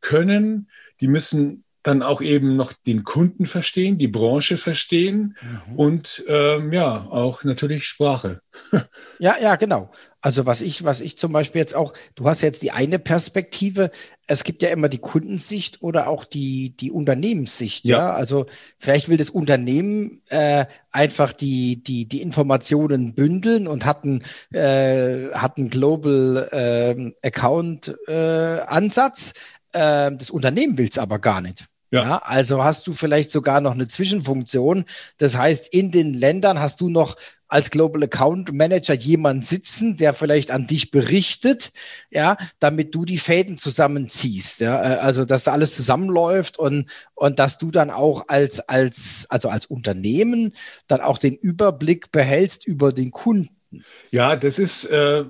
können, 0.00 0.68
die 1.00 1.08
müssen 1.08 1.63
dann 1.84 2.02
auch 2.02 2.22
eben 2.22 2.56
noch 2.56 2.72
den 2.72 3.04
Kunden 3.04 3.44
verstehen, 3.44 3.98
die 3.98 4.08
Branche 4.08 4.56
verstehen 4.56 5.36
mhm. 5.40 5.76
und 5.76 6.24
ähm, 6.26 6.72
ja, 6.72 7.06
auch 7.10 7.44
natürlich 7.44 7.86
Sprache. 7.86 8.40
ja, 9.18 9.36
ja, 9.40 9.56
genau. 9.56 9.92
Also 10.22 10.46
was 10.46 10.62
ich, 10.62 10.84
was 10.84 11.02
ich 11.02 11.18
zum 11.18 11.32
Beispiel 11.32 11.60
jetzt 11.60 11.76
auch, 11.76 11.92
du 12.14 12.26
hast 12.26 12.40
jetzt 12.40 12.62
die 12.62 12.70
eine 12.70 12.98
Perspektive, 12.98 13.90
es 14.26 14.44
gibt 14.44 14.62
ja 14.62 14.70
immer 14.70 14.88
die 14.88 14.98
Kundensicht 14.98 15.82
oder 15.82 16.08
auch 16.08 16.24
die, 16.24 16.74
die 16.74 16.90
Unternehmenssicht, 16.90 17.84
ja. 17.84 17.98
ja? 17.98 18.12
Also 18.14 18.46
vielleicht 18.78 19.10
will 19.10 19.18
das 19.18 19.28
Unternehmen 19.28 20.22
äh, 20.30 20.64
einfach 20.90 21.34
die, 21.34 21.84
die, 21.84 22.08
die 22.08 22.22
Informationen 22.22 23.14
bündeln 23.14 23.66
und 23.66 23.84
hat 23.84 24.04
einen, 24.04 24.22
äh, 24.52 25.32
hat 25.34 25.58
einen 25.58 25.68
Global 25.68 26.48
äh, 26.50 27.26
Account 27.26 27.94
äh, 28.08 28.60
Ansatz. 28.60 29.34
Äh, 29.72 30.12
das 30.16 30.30
Unternehmen 30.30 30.78
will 30.78 30.88
es 30.88 30.96
aber 30.96 31.18
gar 31.18 31.42
nicht. 31.42 31.66
Ja. 31.94 32.02
ja. 32.02 32.18
also 32.24 32.64
hast 32.64 32.86
du 32.86 32.92
vielleicht 32.92 33.30
sogar 33.30 33.60
noch 33.60 33.72
eine 33.72 33.86
Zwischenfunktion. 33.86 34.84
Das 35.18 35.38
heißt, 35.38 35.72
in 35.72 35.92
den 35.92 36.12
Ländern 36.12 36.58
hast 36.58 36.80
du 36.80 36.88
noch 36.88 37.16
als 37.46 37.70
Global 37.70 38.02
Account 38.02 38.52
Manager 38.52 38.94
jemanden 38.94 39.42
sitzen, 39.42 39.96
der 39.96 40.12
vielleicht 40.12 40.50
an 40.50 40.66
dich 40.66 40.90
berichtet, 40.90 41.70
ja, 42.10 42.36
damit 42.58 42.94
du 42.96 43.04
die 43.04 43.18
Fäden 43.18 43.58
zusammenziehst, 43.58 44.60
ja, 44.60 44.82
äh, 44.82 44.96
also 44.96 45.24
dass 45.24 45.44
da 45.44 45.52
alles 45.52 45.76
zusammenläuft 45.76 46.58
und 46.58 46.90
und 47.14 47.38
dass 47.38 47.58
du 47.58 47.70
dann 47.70 47.90
auch 47.90 48.26
als 48.26 48.60
als 48.60 49.26
also 49.28 49.50
als 49.50 49.66
Unternehmen 49.66 50.54
dann 50.88 51.00
auch 51.00 51.18
den 51.18 51.36
Überblick 51.36 52.10
behältst 52.10 52.66
über 52.66 52.92
den 52.92 53.12
Kunden. 53.12 53.84
Ja, 54.10 54.34
das 54.34 54.58
ist 54.58 54.86
äh, 54.86 55.24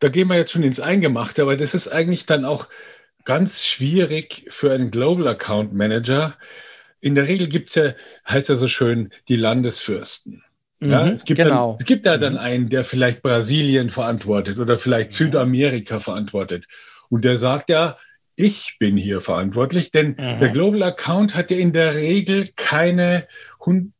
da 0.00 0.08
gehen 0.10 0.28
wir 0.28 0.36
jetzt 0.36 0.52
schon 0.52 0.64
ins 0.64 0.80
Eingemachte, 0.80 1.40
aber 1.40 1.56
das 1.56 1.72
ist 1.72 1.88
eigentlich 1.88 2.26
dann 2.26 2.44
auch 2.44 2.68
ganz 3.24 3.64
schwierig 3.64 4.46
für 4.50 4.72
einen 4.72 4.90
Global 4.90 5.28
Account 5.28 5.72
Manager. 5.72 6.34
In 7.00 7.14
der 7.14 7.28
Regel 7.28 7.48
gibt's 7.48 7.74
ja, 7.74 7.94
heißt 8.28 8.48
ja 8.48 8.56
so 8.56 8.68
schön, 8.68 9.10
die 9.28 9.36
Landesfürsten. 9.36 10.42
Ja, 10.80 11.04
mhm, 11.04 11.12
es 11.12 11.24
gibt, 11.24 11.38
genau. 11.38 11.72
dann, 11.72 11.80
es 11.80 11.86
gibt 11.86 12.06
ja 12.06 12.18
dann 12.18 12.34
mhm. 12.34 12.38
einen, 12.38 12.68
der 12.68 12.84
vielleicht 12.84 13.22
Brasilien 13.22 13.90
verantwortet 13.90 14.58
oder 14.58 14.78
vielleicht. 14.78 15.12
Südamerika 15.12 16.00
verantwortet. 16.00 16.66
Und 17.08 17.24
der 17.24 17.38
sagt 17.38 17.70
ja, 17.70 17.96
ich 18.36 18.76
bin 18.78 18.96
hier 18.96 19.20
verantwortlich, 19.20 19.90
denn 19.90 20.10
mhm. 20.10 20.40
der 20.40 20.48
Global 20.48 20.82
Account 20.82 21.34
hat 21.34 21.50
ja 21.50 21.56
in 21.56 21.72
der 21.72 21.94
Regel 21.94 22.50
keine 22.56 23.26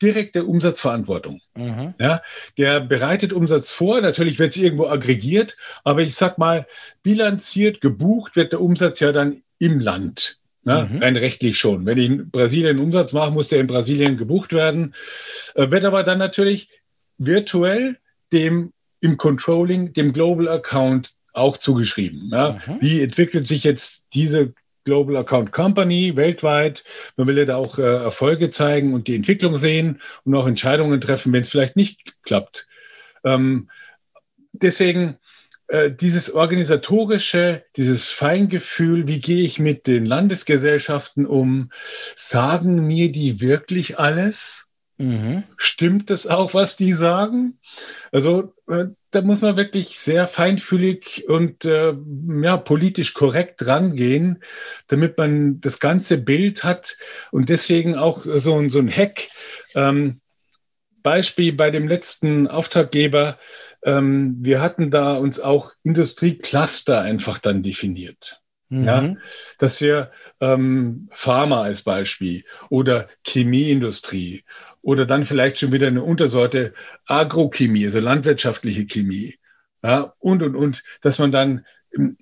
direkte 0.02 0.44
Umsatzverantwortung. 0.44 1.40
Mhm. 1.56 1.94
Ja, 1.98 2.20
der 2.58 2.80
bereitet 2.80 3.32
Umsatz 3.32 3.70
vor, 3.70 4.00
natürlich 4.00 4.38
wird 4.38 4.50
es 4.50 4.56
irgendwo 4.56 4.86
aggregiert, 4.86 5.56
aber 5.84 6.02
ich 6.02 6.14
sag 6.14 6.38
mal, 6.38 6.66
bilanziert, 7.02 7.80
gebucht 7.80 8.36
wird 8.36 8.52
der 8.52 8.60
Umsatz 8.60 9.00
ja 9.00 9.12
dann 9.12 9.42
im 9.58 9.80
Land. 9.80 10.38
Ja, 10.64 10.86
mhm. 10.86 10.98
Rein 11.02 11.16
rechtlich 11.16 11.58
schon. 11.58 11.84
Wenn 11.84 11.98
ich 11.98 12.06
in 12.06 12.30
Brasilien 12.30 12.78
Umsatz 12.78 13.12
mache, 13.12 13.30
muss 13.30 13.48
der 13.48 13.60
in 13.60 13.66
Brasilien 13.66 14.16
gebucht 14.16 14.52
werden. 14.52 14.94
Äh, 15.54 15.70
wird 15.70 15.84
aber 15.84 16.02
dann 16.04 16.18
natürlich 16.18 16.70
virtuell 17.18 17.98
dem 18.32 18.72
im 19.00 19.18
Controlling, 19.18 19.92
dem 19.92 20.14
Global 20.14 20.48
Account 20.48 21.12
auch 21.34 21.58
zugeschrieben. 21.58 22.30
Ja. 22.32 22.60
Mhm. 22.66 22.80
Wie 22.80 23.02
entwickelt 23.02 23.46
sich 23.46 23.64
jetzt 23.64 24.06
diese 24.14 24.54
Global 24.84 25.16
Account 25.16 25.52
Company 25.52 26.16
weltweit? 26.16 26.84
Man 27.16 27.26
will 27.26 27.38
ja 27.38 27.44
da 27.44 27.56
auch 27.56 27.78
äh, 27.78 27.82
Erfolge 27.82 28.50
zeigen 28.50 28.94
und 28.94 29.08
die 29.08 29.16
Entwicklung 29.16 29.56
sehen 29.56 30.00
und 30.24 30.34
auch 30.34 30.46
Entscheidungen 30.46 31.00
treffen, 31.00 31.32
wenn 31.32 31.40
es 31.40 31.48
vielleicht 31.48 31.76
nicht 31.76 32.22
klappt. 32.22 32.66
Ähm, 33.24 33.68
deswegen 34.52 35.18
äh, 35.68 35.90
dieses 35.90 36.30
organisatorische, 36.30 37.64
dieses 37.76 38.10
Feingefühl, 38.10 39.06
wie 39.06 39.20
gehe 39.20 39.44
ich 39.44 39.58
mit 39.58 39.86
den 39.86 40.04
Landesgesellschaften 40.04 41.26
um? 41.26 41.70
Sagen 42.16 42.86
mir 42.86 43.10
die 43.10 43.40
wirklich 43.40 43.98
alles? 43.98 44.68
Mhm. 44.96 45.42
Stimmt 45.56 46.10
es 46.10 46.26
auch, 46.26 46.54
was 46.54 46.76
die 46.76 46.92
sagen? 46.92 47.58
Also 48.12 48.54
äh, 48.68 48.86
da 49.10 49.22
muss 49.22 49.42
man 49.42 49.56
wirklich 49.56 49.98
sehr 49.98 50.28
feinfühlig 50.28 51.24
und 51.28 51.64
äh, 51.64 51.94
ja, 52.42 52.56
politisch 52.56 53.12
korrekt 53.14 53.66
rangehen, 53.66 54.42
damit 54.86 55.18
man 55.18 55.60
das 55.60 55.80
ganze 55.80 56.18
Bild 56.18 56.62
hat 56.62 56.96
und 57.32 57.48
deswegen 57.48 57.96
auch 57.96 58.24
so, 58.24 58.68
so 58.68 58.78
ein 58.78 58.90
Hack. 58.90 59.28
Ähm, 59.74 60.20
Beispiel 61.02 61.52
bei 61.52 61.70
dem 61.70 61.86
letzten 61.86 62.48
Auftraggeber, 62.48 63.38
ähm, 63.82 64.36
wir 64.40 64.62
hatten 64.62 64.90
da 64.90 65.16
uns 65.16 65.38
auch 65.38 65.72
Industriecluster 65.82 67.02
einfach 67.02 67.38
dann 67.38 67.62
definiert. 67.62 68.40
Mhm. 68.70 68.84
Ja, 68.84 69.14
dass 69.58 69.80
wir 69.80 70.10
ähm, 70.40 71.08
Pharma 71.10 71.62
als 71.62 71.82
Beispiel 71.82 72.44
oder 72.70 73.08
Chemieindustrie 73.26 74.44
oder 74.84 75.06
dann 75.06 75.24
vielleicht 75.24 75.58
schon 75.58 75.72
wieder 75.72 75.88
eine 75.88 76.02
Untersorte 76.02 76.74
Agrochemie, 77.06 77.86
also 77.86 78.00
landwirtschaftliche 78.00 78.86
Chemie. 78.86 79.38
Ja, 79.82 80.14
und, 80.18 80.42
und, 80.42 80.54
und, 80.54 80.84
dass 81.00 81.18
man 81.18 81.32
dann 81.32 81.64
ähm, 81.96 82.18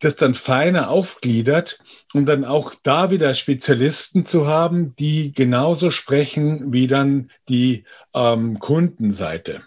das 0.00 0.16
dann 0.16 0.34
feiner 0.34 0.90
aufgliedert, 0.90 1.78
um 2.12 2.26
dann 2.26 2.44
auch 2.44 2.74
da 2.82 3.10
wieder 3.10 3.34
Spezialisten 3.34 4.24
zu 4.24 4.46
haben, 4.46 4.96
die 4.96 5.32
genauso 5.32 5.90
sprechen 5.90 6.72
wie 6.72 6.86
dann 6.86 7.30
die 7.48 7.84
ähm, 8.14 8.58
Kundenseite. 8.58 9.62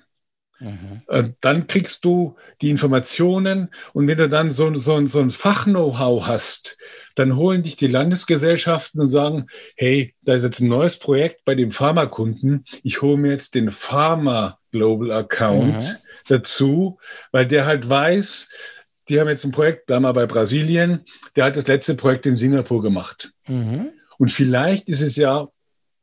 Mhm. 0.63 1.35
Dann 1.41 1.67
kriegst 1.67 2.05
du 2.05 2.35
die 2.61 2.69
Informationen 2.69 3.69
und 3.93 4.07
wenn 4.07 4.17
du 4.17 4.29
dann 4.29 4.49
so, 4.49 4.73
so, 4.75 5.05
so 5.07 5.19
ein 5.19 5.29
Fach-Know-how 5.29 6.25
hast, 6.25 6.77
dann 7.15 7.35
holen 7.35 7.63
dich 7.63 7.75
die 7.75 7.87
Landesgesellschaften 7.87 9.01
und 9.01 9.09
sagen, 9.09 9.47
hey, 9.75 10.15
da 10.21 10.33
ist 10.33 10.43
jetzt 10.43 10.61
ein 10.61 10.69
neues 10.69 10.97
Projekt 10.97 11.45
bei 11.45 11.55
dem 11.55 11.71
Pharmakunden. 11.71 12.65
Ich 12.81 13.01
hole 13.01 13.17
mir 13.17 13.31
jetzt 13.31 13.55
den 13.55 13.71
Pharma 13.71 14.57
Global 14.71 15.11
Account 15.11 15.75
mhm. 15.75 15.95
dazu, 16.27 16.99
weil 17.31 17.45
der 17.47 17.65
halt 17.65 17.87
weiß, 17.87 18.49
die 19.09 19.19
haben 19.19 19.27
jetzt 19.27 19.43
ein 19.43 19.51
Projekt, 19.51 19.85
bleiben 19.85 20.03
wir 20.03 20.13
bei 20.13 20.25
Brasilien, 20.25 21.05
der 21.35 21.45
hat 21.45 21.57
das 21.57 21.67
letzte 21.67 21.95
Projekt 21.95 22.25
in 22.25 22.37
Singapur 22.37 22.81
gemacht. 22.81 23.33
Mhm. 23.47 23.89
Und 24.17 24.31
vielleicht 24.31 24.87
ist 24.87 25.01
es 25.01 25.17
ja 25.17 25.49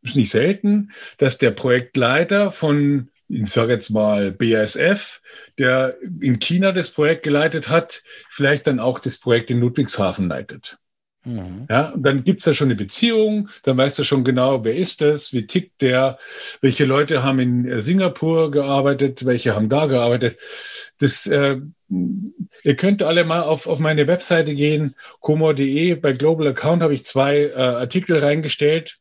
nicht 0.03 0.31
selten, 0.31 0.93
dass 1.19 1.39
der 1.39 1.51
Projektleiter 1.51 2.53
von 2.53 3.11
ich 3.31 3.51
sage 3.51 3.73
jetzt 3.73 3.91
mal 3.91 4.33
BASF, 4.33 5.21
der 5.59 5.97
in 6.21 6.39
China 6.39 6.73
das 6.73 6.91
Projekt 6.91 7.23
geleitet 7.23 7.69
hat, 7.69 8.03
vielleicht 8.29 8.67
dann 8.67 8.81
auch 8.81 8.99
das 8.99 9.19
Projekt 9.19 9.51
in 9.51 9.61
Ludwigshafen 9.61 10.29
leitet. 10.29 10.79
Mhm. 11.25 11.67
Ja, 11.69 11.91
und 11.91 12.03
dann 12.03 12.25
gibt's 12.25 12.47
da 12.47 12.55
schon 12.55 12.69
eine 12.69 12.77
Beziehung, 12.77 13.51
dann 13.63 13.77
weißt 13.77 13.99
du 13.99 14.05
schon 14.05 14.25
genau, 14.25 14.65
wer 14.65 14.75
ist 14.75 15.03
das, 15.03 15.35
wie 15.35 15.47
tickt 15.47 15.83
der, 15.83 16.19
welche 16.63 16.87
Leute 16.87 17.23
haben 17.23 17.39
in 17.41 17.69
äh, 17.69 17.83
Singapur 17.83 18.51
gearbeitet, 18.51 19.27
welche 19.27 19.55
haben 19.55 19.69
da 19.69 19.85
gearbeitet. 19.85 20.39
Das, 20.99 21.27
äh, 21.27 21.61
ihr 21.89 22.77
könnt 22.77 23.03
alle 23.03 23.25
mal 23.25 23.43
auf, 23.43 23.67
auf 23.67 23.79
meine 23.81 24.07
Webseite 24.07 24.55
gehen, 24.55 24.95
comor.de. 25.21 25.95
Bei 25.97 26.13
Global 26.13 26.49
Account 26.49 26.83
habe 26.83 26.95
ich 26.95 27.05
zwei 27.05 27.45
äh, 27.45 27.55
Artikel 27.55 28.19
reingestellt 28.19 28.99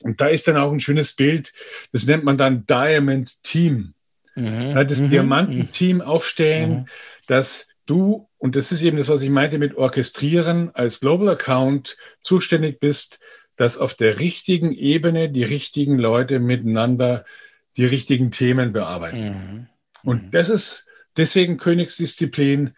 und 0.00 0.20
da 0.20 0.28
ist 0.28 0.48
dann 0.48 0.56
auch 0.56 0.72
ein 0.72 0.80
schönes 0.80 1.12
Bild, 1.12 1.52
das 1.92 2.06
nennt 2.06 2.24
man 2.24 2.38
dann 2.38 2.66
Diamond 2.66 3.42
Team. 3.42 3.94
Mhm. 4.34 4.74
Das 4.74 5.00
mhm. 5.00 5.10
Diamantenteam 5.10 6.00
aufstellen, 6.00 6.70
mhm. 6.70 6.86
dass 7.26 7.66
du, 7.86 8.28
und 8.38 8.54
das 8.54 8.70
ist 8.70 8.82
eben 8.82 8.96
das, 8.96 9.08
was 9.08 9.22
ich 9.22 9.30
meinte 9.30 9.58
mit 9.58 9.76
Orchestrieren, 9.76 10.70
als 10.74 11.00
Global 11.00 11.30
Account 11.30 11.96
zuständig 12.22 12.78
bist, 12.78 13.18
dass 13.56 13.76
auf 13.78 13.94
der 13.94 14.20
richtigen 14.20 14.72
Ebene 14.72 15.30
die 15.30 15.42
richtigen 15.42 15.98
Leute 15.98 16.38
miteinander 16.38 17.24
die 17.76 17.86
richtigen 17.86 18.30
Themen 18.30 18.72
bearbeiten. 18.72 19.18
Mhm. 19.24 19.66
Und 20.04 20.26
mhm. 20.26 20.30
das 20.30 20.48
ist 20.48 20.86
deswegen 21.16 21.58
Königsdisziplin, 21.58 22.74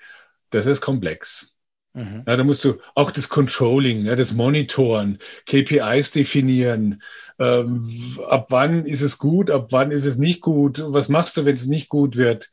das 0.50 0.66
ist 0.66 0.80
komplex. 0.80 1.52
Mhm. 1.92 2.22
Ja, 2.26 2.37
da 2.37 2.44
musst 2.44 2.64
du 2.64 2.74
auch 2.94 3.11
das 3.11 3.29
Controlling, 3.29 4.05
ja, 4.05 4.16
das 4.16 4.33
Monitoren, 4.33 5.18
KPIs 5.46 6.12
definieren. 6.12 7.03
Ähm, 7.38 8.18
ab 8.29 8.46
wann 8.50 8.87
ist 8.87 9.00
es 9.00 9.18
gut, 9.18 9.50
ab 9.50 9.68
wann 9.70 9.90
ist 9.90 10.05
es 10.05 10.16
nicht 10.16 10.40
gut? 10.40 10.83
Was 10.87 11.09
machst 11.09 11.37
du, 11.37 11.44
wenn 11.44 11.55
es 11.55 11.66
nicht 11.66 11.88
gut 11.88 12.16
wird? 12.16 12.50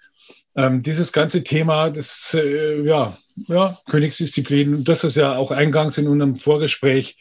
Ähm, 0.55 0.81
dieses 0.81 1.13
ganze 1.13 1.43
Thema, 1.43 1.91
das, 1.91 2.33
äh, 2.33 2.81
ja, 2.81 3.15
ja, 3.47 3.77
Königsdisziplin, 3.87 4.83
das 4.83 5.03
ist 5.03 5.15
ja 5.15 5.35
auch 5.35 5.51
eingangs 5.51 5.99
in 5.99 6.07
unserem 6.07 6.37
Vorgespräch 6.37 7.17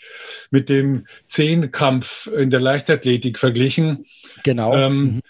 mit 0.50 0.70
dem 0.70 1.06
Zehnkampf 1.26 2.28
in 2.28 2.48
der 2.48 2.60
Leichtathletik 2.60 3.38
verglichen. 3.38 4.06
Genau. 4.42 4.74
Ähm, 4.74 5.02
mhm. 5.02 5.20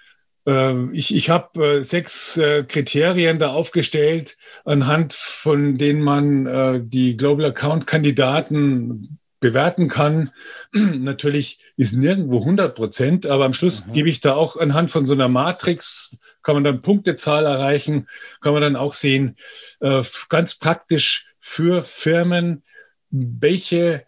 Ähm, 0.46 0.94
ich 0.94 1.14
ich 1.14 1.28
habe 1.28 1.78
äh, 1.78 1.82
sechs 1.82 2.36
äh, 2.36 2.64
Kriterien 2.64 3.38
da 3.38 3.50
aufgestellt, 3.50 4.36
anhand 4.64 5.12
von 5.12 5.76
denen 5.76 6.00
man 6.00 6.46
äh, 6.46 6.80
die 6.82 7.16
Global 7.16 7.46
Account 7.46 7.86
Kandidaten 7.86 9.18
bewerten 9.40 9.88
kann. 9.88 10.30
Natürlich 10.72 11.60
ist 11.76 11.92
nirgendwo 11.92 12.38
100 12.38 12.74
Prozent, 12.74 13.26
aber 13.26 13.44
am 13.44 13.54
Schluss 13.54 13.86
mhm. 13.86 13.92
gebe 13.92 14.08
ich 14.08 14.20
da 14.20 14.34
auch 14.34 14.56
anhand 14.56 14.90
von 14.90 15.04
so 15.04 15.12
einer 15.12 15.28
Matrix, 15.28 16.16
kann 16.42 16.54
man 16.54 16.64
dann 16.64 16.80
Punktezahl 16.80 17.44
erreichen, 17.44 18.08
kann 18.40 18.52
man 18.52 18.62
dann 18.62 18.76
auch 18.76 18.92
sehen, 18.92 19.36
ganz 20.28 20.54
praktisch 20.54 21.26
für 21.40 21.82
Firmen, 21.82 22.62
welche 23.10 24.04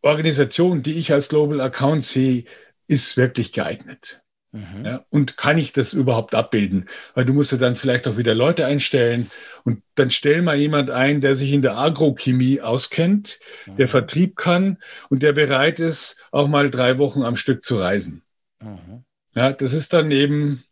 Organisation, 0.00 0.82
die 0.82 0.94
ich 0.94 1.12
als 1.12 1.28
Global 1.28 1.60
Account 1.60 2.04
sehe, 2.04 2.44
ist 2.86 3.16
wirklich 3.16 3.52
geeignet. 3.52 4.23
Mhm. 4.54 4.84
Ja, 4.84 5.04
und 5.10 5.36
kann 5.36 5.58
ich 5.58 5.72
das 5.72 5.94
überhaupt 5.94 6.32
abbilden? 6.32 6.88
Weil 7.14 7.24
du 7.24 7.32
musst 7.32 7.50
ja 7.50 7.58
dann 7.58 7.74
vielleicht 7.74 8.06
auch 8.06 8.16
wieder 8.16 8.36
Leute 8.36 8.64
einstellen 8.66 9.28
und 9.64 9.82
dann 9.96 10.12
stell 10.12 10.42
mal 10.42 10.56
jemand 10.56 10.90
ein, 10.92 11.20
der 11.20 11.34
sich 11.34 11.50
in 11.50 11.60
der 11.60 11.76
Agrochemie 11.76 12.60
auskennt, 12.60 13.40
mhm. 13.66 13.76
der 13.78 13.88
Vertrieb 13.88 14.36
kann 14.36 14.78
und 15.10 15.24
der 15.24 15.32
bereit 15.32 15.80
ist, 15.80 16.22
auch 16.30 16.46
mal 16.46 16.70
drei 16.70 16.98
Wochen 16.98 17.24
am 17.24 17.36
Stück 17.36 17.64
zu 17.64 17.78
reisen. 17.78 18.22
Mhm. 18.62 19.04
Ja, 19.34 19.52
das 19.52 19.72
ist 19.72 19.92
dann 19.92 20.12
eben 20.12 20.62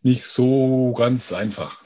nicht 0.00 0.24
so 0.24 0.94
ganz 0.96 1.30
einfach. 1.34 1.82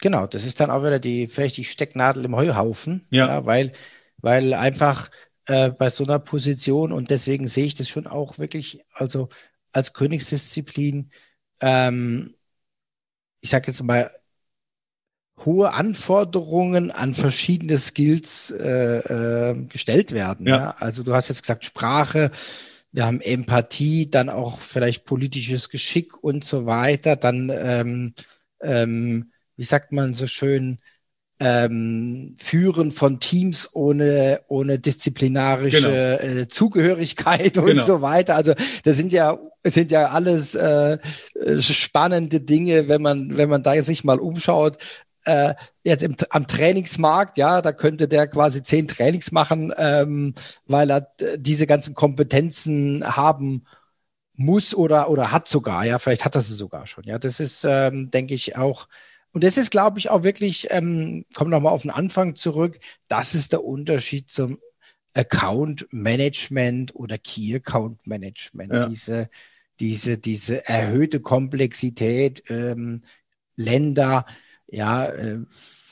Genau, 0.00 0.28
das 0.28 0.44
ist 0.44 0.60
dann 0.60 0.70
auch 0.70 0.84
wieder 0.84 1.00
die, 1.00 1.26
vielleicht 1.26 1.56
die 1.56 1.64
Stecknadel 1.64 2.24
im 2.24 2.36
Heuhaufen, 2.36 3.08
ja. 3.10 3.26
ja 3.26 3.46
weil, 3.46 3.72
weil 4.18 4.54
einfach 4.54 5.10
äh, 5.46 5.70
bei 5.70 5.90
so 5.90 6.04
einer 6.04 6.20
Position 6.20 6.92
und 6.92 7.10
deswegen 7.10 7.48
sehe 7.48 7.64
ich 7.66 7.74
das 7.74 7.88
schon 7.88 8.06
auch 8.06 8.38
wirklich, 8.38 8.84
also 8.92 9.28
als 9.74 9.92
Königsdisziplin, 9.92 11.10
ähm, 11.60 12.34
ich 13.40 13.50
sage 13.50 13.68
jetzt 13.68 13.82
mal, 13.82 14.10
hohe 15.44 15.72
Anforderungen 15.72 16.90
an 16.90 17.12
verschiedene 17.12 17.76
Skills 17.76 18.50
äh, 18.52 18.98
äh, 19.50 19.66
gestellt 19.66 20.12
werden. 20.12 20.46
Ja. 20.46 20.56
ja. 20.56 20.76
Also 20.78 21.02
du 21.02 21.14
hast 21.14 21.28
jetzt 21.28 21.42
gesagt 21.42 21.64
Sprache, 21.64 22.30
wir 22.92 23.06
haben 23.06 23.20
Empathie, 23.20 24.08
dann 24.08 24.28
auch 24.28 24.60
vielleicht 24.60 25.04
politisches 25.04 25.68
Geschick 25.68 26.22
und 26.22 26.44
so 26.44 26.66
weiter. 26.66 27.16
Dann, 27.16 27.50
ähm, 27.52 28.14
ähm, 28.60 29.32
wie 29.56 29.64
sagt 29.64 29.90
man 29.90 30.14
so 30.14 30.28
schön, 30.28 30.78
ähm, 31.40 32.36
Führen 32.38 32.92
von 32.92 33.18
Teams 33.20 33.70
ohne, 33.74 34.40
ohne 34.48 34.78
disziplinarische 34.78 36.18
genau. 36.20 36.40
äh, 36.40 36.48
Zugehörigkeit 36.48 37.58
und 37.58 37.66
genau. 37.66 37.84
so 37.84 38.02
weiter. 38.02 38.36
Also 38.36 38.54
das 38.84 38.96
sind 38.96 39.12
ja, 39.12 39.36
sind 39.62 39.90
ja 39.90 40.08
alles 40.08 40.54
äh, 40.54 40.98
spannende 41.60 42.40
Dinge, 42.40 42.88
wenn 42.88 43.02
man, 43.02 43.36
wenn 43.36 43.48
man 43.48 43.62
da 43.62 43.80
sich 43.82 44.04
mal 44.04 44.20
umschaut. 44.20 44.78
Äh, 45.26 45.54
jetzt 45.82 46.02
im, 46.02 46.16
am 46.30 46.46
Trainingsmarkt, 46.46 47.38
ja, 47.38 47.62
da 47.62 47.72
könnte 47.72 48.08
der 48.08 48.26
quasi 48.26 48.62
zehn 48.62 48.86
Trainings 48.86 49.32
machen, 49.32 49.72
ähm, 49.76 50.34
weil 50.66 50.90
er 50.90 51.08
diese 51.36 51.66
ganzen 51.66 51.94
Kompetenzen 51.94 53.02
haben 53.16 53.64
muss 54.36 54.74
oder, 54.74 55.08
oder 55.10 55.32
hat 55.32 55.48
sogar, 55.48 55.84
ja, 55.84 55.98
vielleicht 55.98 56.24
hat 56.24 56.34
er 56.34 56.42
sie 56.42 56.54
sogar 56.54 56.86
schon. 56.86 57.04
Ja, 57.04 57.18
das 57.18 57.40
ist, 57.40 57.64
ähm, 57.68 58.10
denke 58.10 58.34
ich, 58.34 58.56
auch 58.56 58.88
und 59.34 59.42
das 59.42 59.56
ist, 59.56 59.72
glaube 59.72 59.98
ich, 59.98 60.10
auch 60.10 60.22
wirklich, 60.22 60.68
ähm, 60.70 61.24
komm 61.34 61.50
nochmal 61.50 61.72
auf 61.72 61.82
den 61.82 61.90
Anfang 61.90 62.36
zurück, 62.36 62.78
das 63.08 63.34
ist 63.34 63.52
der 63.52 63.64
Unterschied 63.64 64.30
zum 64.30 64.60
Account 65.12 65.88
Management 65.90 66.94
oder 66.94 67.18
Key 67.18 67.56
Account 67.56 68.06
Management. 68.06 68.72
Ja. 68.72 68.86
Diese, 68.86 69.28
diese, 69.80 70.18
diese 70.18 70.68
erhöhte 70.68 71.18
Komplexität, 71.18 72.44
ähm, 72.48 73.00
Länder, 73.56 74.24
ja, 74.68 75.06
äh, 75.06 75.40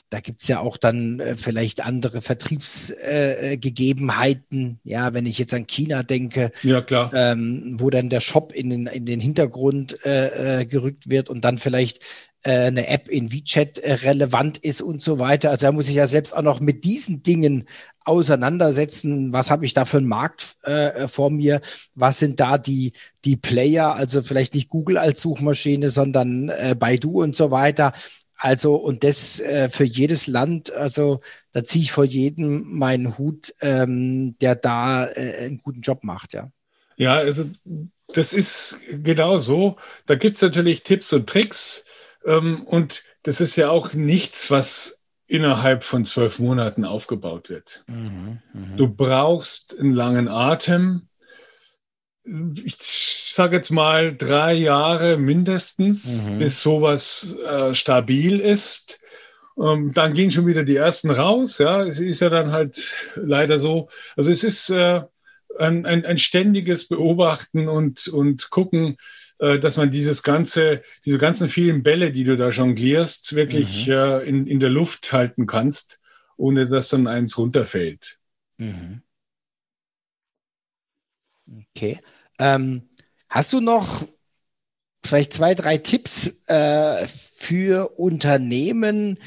da 0.09 0.21
gibt's 0.21 0.47
ja 0.47 0.59
auch 0.59 0.77
dann 0.77 1.19
äh, 1.19 1.35
vielleicht 1.35 1.83
andere 1.83 2.21
Vertriebsgegebenheiten. 2.21 4.79
Äh, 4.85 4.89
ja, 4.89 5.13
wenn 5.13 5.25
ich 5.25 5.37
jetzt 5.37 5.53
an 5.53 5.67
China 5.67 6.03
denke, 6.03 6.53
ja, 6.61 6.79
klar. 6.81 7.11
Ähm, 7.13 7.75
wo 7.79 7.89
dann 7.89 8.09
der 8.09 8.21
Shop 8.21 8.53
in 8.53 8.69
den, 8.69 8.87
in 8.87 9.05
den 9.05 9.19
Hintergrund 9.19 9.97
äh, 10.05 10.61
äh 10.61 10.65
gerückt 10.65 11.09
wird 11.09 11.29
und 11.29 11.43
dann 11.43 11.57
vielleicht 11.57 11.97
äh, 11.97 12.01
eine 12.49 12.87
App 12.87 13.07
in 13.07 13.31
WeChat 13.31 13.77
äh, 13.79 13.93
relevant 13.93 14.57
ist 14.57 14.81
und 14.81 15.01
so 15.01 15.19
weiter. 15.19 15.49
Also 15.49 15.67
da 15.67 15.71
muss 15.71 15.87
ich 15.87 15.95
ja 15.95 16.07
selbst 16.07 16.35
auch 16.35 16.41
noch 16.41 16.59
mit 16.59 16.83
diesen 16.83 17.23
Dingen 17.23 17.67
auseinandersetzen. 18.05 19.31
Was 19.31 19.49
habe 19.49 19.65
ich 19.65 19.73
da 19.73 19.85
für 19.85 19.97
einen 19.97 20.07
Markt 20.07 20.57
äh, 20.63 21.07
vor 21.07 21.29
mir? 21.29 21.61
Was 21.95 22.19
sind 22.19 22.39
da 22.39 22.57
die, 22.57 22.93
die 23.23 23.37
Player? 23.37 23.95
Also 23.95 24.23
vielleicht 24.23 24.55
nicht 24.55 24.69
Google 24.69 24.97
als 24.97 25.21
Suchmaschine, 25.21 25.89
sondern 25.89 26.49
äh, 26.49 26.75
Baidu 26.77 27.21
und 27.21 27.35
so 27.35 27.51
weiter. 27.51 27.93
Also, 28.35 28.75
und 28.75 29.05
das 29.05 29.39
äh, 29.39 29.69
für 29.69 29.85
jedes 29.85 30.27
Land, 30.27 30.73
also 30.73 31.21
da 31.53 31.63
ziehe 31.63 31.83
ich 31.83 31.93
vor 31.93 32.03
jedem 32.03 32.73
meinen 32.73 33.17
Hut, 33.17 33.53
ähm, 33.61 34.37
der 34.39 34.55
da 34.55 35.05
äh, 35.05 35.45
einen 35.45 35.59
guten 35.59 35.79
Job 35.79 36.03
macht, 36.03 36.33
ja. 36.33 36.51
Ja, 36.97 37.13
also 37.13 37.45
das 38.13 38.33
ist 38.33 38.79
genau 38.91 39.39
so. 39.39 39.77
Da 40.05 40.15
gibt 40.15 40.35
es 40.35 40.41
natürlich 40.41 40.83
Tipps 40.83 41.13
und 41.13 41.27
Tricks. 41.27 41.85
Ähm, 42.25 42.63
und 42.63 43.03
das 43.23 43.41
ist 43.41 43.55
ja 43.55 43.69
auch 43.69 43.93
nichts, 43.93 44.51
was 44.51 44.99
innerhalb 45.27 45.83
von 45.83 46.05
zwölf 46.05 46.39
Monaten 46.39 46.85
aufgebaut 46.85 47.49
wird. 47.49 47.83
Mhm, 47.87 48.39
mh. 48.53 48.75
Du 48.75 48.87
brauchst 48.87 49.79
einen 49.79 49.93
langen 49.93 50.27
Atem. 50.27 51.07
Ich 52.63 52.77
sage 52.79 53.57
jetzt 53.57 53.71
mal 53.71 54.15
drei 54.15 54.53
Jahre 54.53 55.17
mindestens, 55.17 56.29
mhm. 56.29 56.39
bis 56.39 56.61
sowas 56.61 57.35
äh, 57.45 57.73
stabil 57.73 58.39
ist. 58.39 58.99
Ähm, 59.59 59.93
dann 59.93 60.13
gehen 60.13 60.31
schon 60.31 60.47
wieder 60.47 60.63
die 60.63 60.75
ersten 60.75 61.11
raus. 61.11 61.57
Ja, 61.57 61.83
es 61.83 61.99
ist 61.99 62.21
ja 62.21 62.29
dann 62.29 62.51
halt 62.51 62.93
leider 63.15 63.59
so. 63.59 63.89
Also 64.15 64.31
es 64.31 64.43
ist 64.43 64.69
äh, 64.69 65.01
ein, 65.57 65.85
ein, 65.85 66.05
ein 66.05 66.17
ständiges 66.17 66.87
Beobachten 66.87 67.67
und, 67.67 68.07
und 68.07 68.49
gucken, 68.49 68.97
dass 69.59 69.77
man 69.77 69.91
dieses 69.91 70.23
ganze, 70.23 70.83
diese 71.05 71.17
ganzen 71.17 71.49
vielen 71.49 71.83
Bälle, 71.83 72.11
die 72.11 72.23
du 72.23 72.37
da 72.37 72.49
jonglierst, 72.49 73.35
wirklich 73.35 73.87
mhm. 73.87 73.93
äh, 73.93 74.19
in, 74.19 74.47
in 74.47 74.59
der 74.59 74.69
Luft 74.69 75.11
halten 75.11 75.47
kannst, 75.47 75.99
ohne 76.37 76.67
dass 76.67 76.89
dann 76.89 77.07
eins 77.07 77.37
runterfällt. 77.37 78.19
Mhm. 78.57 79.01
Okay. 81.75 81.99
Ähm, 82.39 82.89
hast 83.29 83.51
du 83.53 83.59
noch 83.59 84.07
vielleicht 85.05 85.33
zwei, 85.33 85.53
drei 85.55 85.77
Tipps 85.77 86.31
äh, 86.47 87.05
für 87.07 87.99
Unternehmen, 87.99 89.19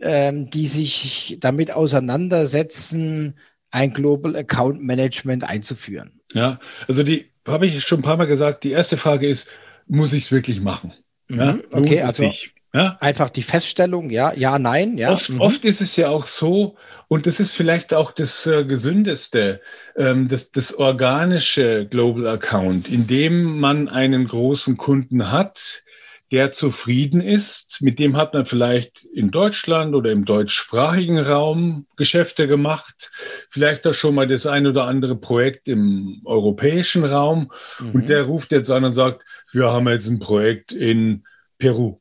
ähm, 0.00 0.50
die 0.50 0.66
sich 0.66 1.38
damit 1.40 1.70
auseinandersetzen, 1.70 3.38
ein 3.70 3.92
Global 3.92 4.36
Account 4.36 4.82
Management 4.82 5.44
einzuführen? 5.44 6.20
Ja, 6.32 6.60
also 6.86 7.02
die 7.02 7.30
habe 7.48 7.66
ich 7.66 7.82
schon 7.84 8.00
ein 8.00 8.02
paar 8.02 8.16
Mal 8.16 8.26
gesagt, 8.26 8.64
die 8.64 8.72
erste 8.72 8.96
Frage 8.96 9.28
ist, 9.28 9.48
muss 9.86 10.12
ich 10.12 10.24
es 10.24 10.32
wirklich 10.32 10.60
machen? 10.60 10.92
Mhm, 11.28 11.38
ja, 11.38 11.58
okay, 11.72 12.02
also 12.02 12.30
ja? 12.74 12.96
einfach 13.00 13.30
die 13.30 13.42
Feststellung, 13.42 14.10
ja, 14.10 14.32
ja, 14.34 14.58
nein, 14.58 14.98
ja. 14.98 15.12
Oft, 15.12 15.30
mhm. 15.30 15.40
oft 15.40 15.64
ist 15.64 15.80
es 15.80 15.96
ja 15.96 16.08
auch 16.08 16.26
so, 16.26 16.76
und 17.08 17.26
das 17.26 17.40
ist 17.40 17.54
vielleicht 17.54 17.94
auch 17.94 18.12
das 18.12 18.46
äh, 18.46 18.64
Gesündeste, 18.64 19.60
ähm, 19.96 20.28
das, 20.28 20.52
das 20.52 20.74
organische 20.74 21.86
Global 21.86 22.26
Account, 22.26 22.88
in 22.88 23.06
dem 23.06 23.58
man 23.58 23.88
einen 23.88 24.26
großen 24.26 24.76
Kunden 24.76 25.30
hat, 25.32 25.82
der 26.30 26.50
zufrieden 26.50 27.20
ist. 27.20 27.80
Mit 27.80 27.98
dem 27.98 28.16
hat 28.16 28.34
man 28.34 28.44
vielleicht 28.44 29.04
in 29.04 29.30
Deutschland 29.30 29.94
oder 29.94 30.10
im 30.10 30.24
deutschsprachigen 30.24 31.18
Raum 31.18 31.86
Geschäfte 31.96 32.46
gemacht, 32.46 33.10
vielleicht 33.48 33.86
auch 33.86 33.94
schon 33.94 34.14
mal 34.14 34.26
das 34.26 34.46
ein 34.46 34.66
oder 34.66 34.84
andere 34.84 35.16
Projekt 35.16 35.68
im 35.68 36.20
europäischen 36.24 37.04
Raum. 37.04 37.52
Mhm. 37.78 37.90
Und 37.92 38.08
der 38.08 38.22
ruft 38.24 38.52
jetzt 38.52 38.70
an 38.70 38.84
und 38.84 38.92
sagt, 38.92 39.22
wir 39.52 39.70
haben 39.70 39.88
jetzt 39.88 40.06
ein 40.06 40.18
Projekt 40.18 40.72
in 40.72 41.24
Peru. 41.58 42.00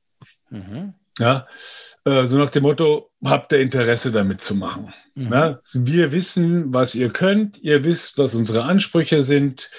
Mhm. 0.50 0.94
Ja, 1.20 1.48
so 2.06 2.38
nach 2.38 2.52
dem 2.52 2.64
Motto, 2.64 3.10
habt 3.24 3.52
ihr 3.52 3.60
Interesse 3.60 4.12
damit 4.12 4.40
zu 4.40 4.56
machen? 4.56 4.94
Mhm. 5.16 5.34
Ja, 5.34 5.60
wir 5.74 6.12
wissen, 6.12 6.74
was 6.74 6.96
ihr 6.96 7.10
könnt, 7.10 7.58
ihr 7.60 7.84
wisst, 7.84 8.18
was 8.18 8.36
unsere 8.36 8.64
Ansprüche 8.64 9.24
sind. 9.24 9.70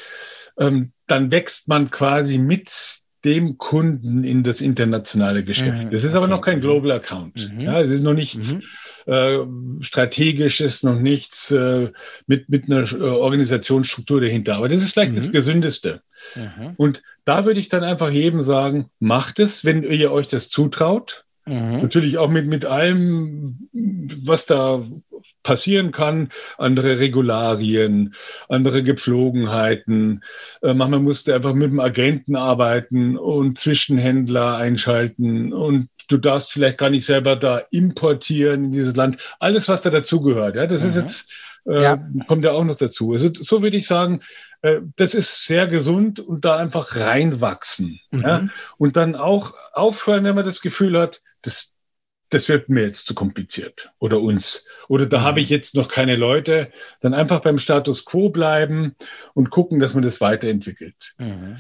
Ähm, 0.58 0.92
dann 1.06 1.30
wächst 1.30 1.68
man 1.68 1.90
quasi 1.90 2.36
mit 2.36 3.00
dem 3.24 3.58
Kunden 3.58 4.24
in 4.24 4.44
das 4.44 4.60
internationale 4.60 5.42
Geschäft. 5.42 5.84
Mhm, 5.84 5.90
das 5.90 6.04
ist 6.04 6.10
okay. 6.10 6.18
aber 6.18 6.28
noch 6.28 6.40
kein 6.40 6.60
Global 6.60 6.92
Account. 6.92 7.52
Mhm. 7.52 7.60
Ja, 7.60 7.80
es 7.80 7.90
ist 7.90 8.02
noch 8.02 8.14
nichts 8.14 8.54
mhm. 8.54 8.62
äh, 9.06 9.38
strategisches, 9.82 10.82
noch 10.82 10.98
nichts 10.98 11.50
äh, 11.50 11.90
mit, 12.26 12.48
mit 12.48 12.70
einer 12.70 12.90
äh, 12.92 12.96
Organisationsstruktur 12.96 14.20
dahinter. 14.20 14.56
Aber 14.56 14.68
das 14.68 14.82
ist 14.82 14.92
vielleicht 14.92 15.16
das 15.16 15.28
mhm. 15.28 15.32
Gesündeste. 15.32 16.02
Mhm. 16.36 16.74
Und 16.76 17.02
da 17.24 17.44
würde 17.44 17.60
ich 17.60 17.68
dann 17.68 17.84
einfach 17.84 18.10
jedem 18.10 18.40
sagen, 18.40 18.90
macht 19.00 19.40
es, 19.40 19.64
wenn 19.64 19.82
ihr 19.82 20.12
euch 20.12 20.28
das 20.28 20.48
zutraut. 20.48 21.24
Mhm. 21.48 21.80
Natürlich 21.80 22.18
auch 22.18 22.28
mit, 22.28 22.46
mit 22.46 22.66
allem, 22.66 23.68
was 23.72 24.46
da 24.46 24.82
passieren 25.42 25.92
kann, 25.92 26.28
andere 26.58 26.98
Regularien, 26.98 28.14
andere 28.48 28.82
Gepflogenheiten. 28.82 30.22
Äh, 30.62 30.74
manchmal 30.74 31.00
musste 31.00 31.34
einfach 31.34 31.54
mit 31.54 31.70
dem 31.70 31.80
Agenten 31.80 32.36
arbeiten 32.36 33.16
und 33.16 33.58
Zwischenhändler 33.58 34.56
einschalten 34.56 35.52
und 35.52 35.88
du 36.08 36.18
darfst 36.18 36.52
vielleicht 36.52 36.78
gar 36.78 36.90
nicht 36.90 37.06
selber 37.06 37.36
da 37.36 37.62
importieren 37.70 38.64
in 38.64 38.72
dieses 38.72 38.96
Land. 38.96 39.18
Alles, 39.38 39.68
was 39.68 39.82
da 39.82 39.90
dazugehört. 39.90 40.56
Ja, 40.56 40.66
das 40.66 40.82
mhm. 40.82 40.90
ist 40.90 40.96
jetzt 40.96 41.32
äh, 41.66 41.82
ja. 41.82 41.98
kommt 42.26 42.44
ja 42.44 42.52
auch 42.52 42.64
noch 42.64 42.76
dazu. 42.76 43.12
Also 43.12 43.30
so 43.34 43.62
würde 43.62 43.76
ich 43.76 43.86
sagen, 43.86 44.22
äh, 44.62 44.80
das 44.96 45.14
ist 45.14 45.44
sehr 45.44 45.66
gesund 45.66 46.20
und 46.20 46.44
da 46.44 46.56
einfach 46.56 46.96
reinwachsen. 46.96 48.00
Mhm. 48.10 48.20
Ja? 48.20 48.48
Und 48.76 48.96
dann 48.96 49.14
auch 49.14 49.54
aufhören, 49.72 50.24
wenn 50.24 50.34
man 50.34 50.44
das 50.44 50.60
Gefühl 50.60 50.98
hat, 50.98 51.22
das, 51.42 51.74
das 52.30 52.48
wird 52.48 52.68
mir 52.68 52.82
jetzt 52.82 53.06
zu 53.06 53.14
kompliziert 53.14 53.92
oder 53.98 54.20
uns. 54.20 54.66
Oder 54.88 55.06
da 55.06 55.20
mhm. 55.20 55.24
habe 55.24 55.40
ich 55.40 55.48
jetzt 55.48 55.74
noch 55.74 55.88
keine 55.88 56.16
Leute. 56.16 56.72
Dann 57.00 57.14
einfach 57.14 57.40
beim 57.40 57.58
Status 57.58 58.04
quo 58.04 58.30
bleiben 58.30 58.96
und 59.34 59.50
gucken, 59.50 59.80
dass 59.80 59.94
man 59.94 60.02
das 60.02 60.20
weiterentwickelt. 60.20 61.14
Mhm. 61.18 61.56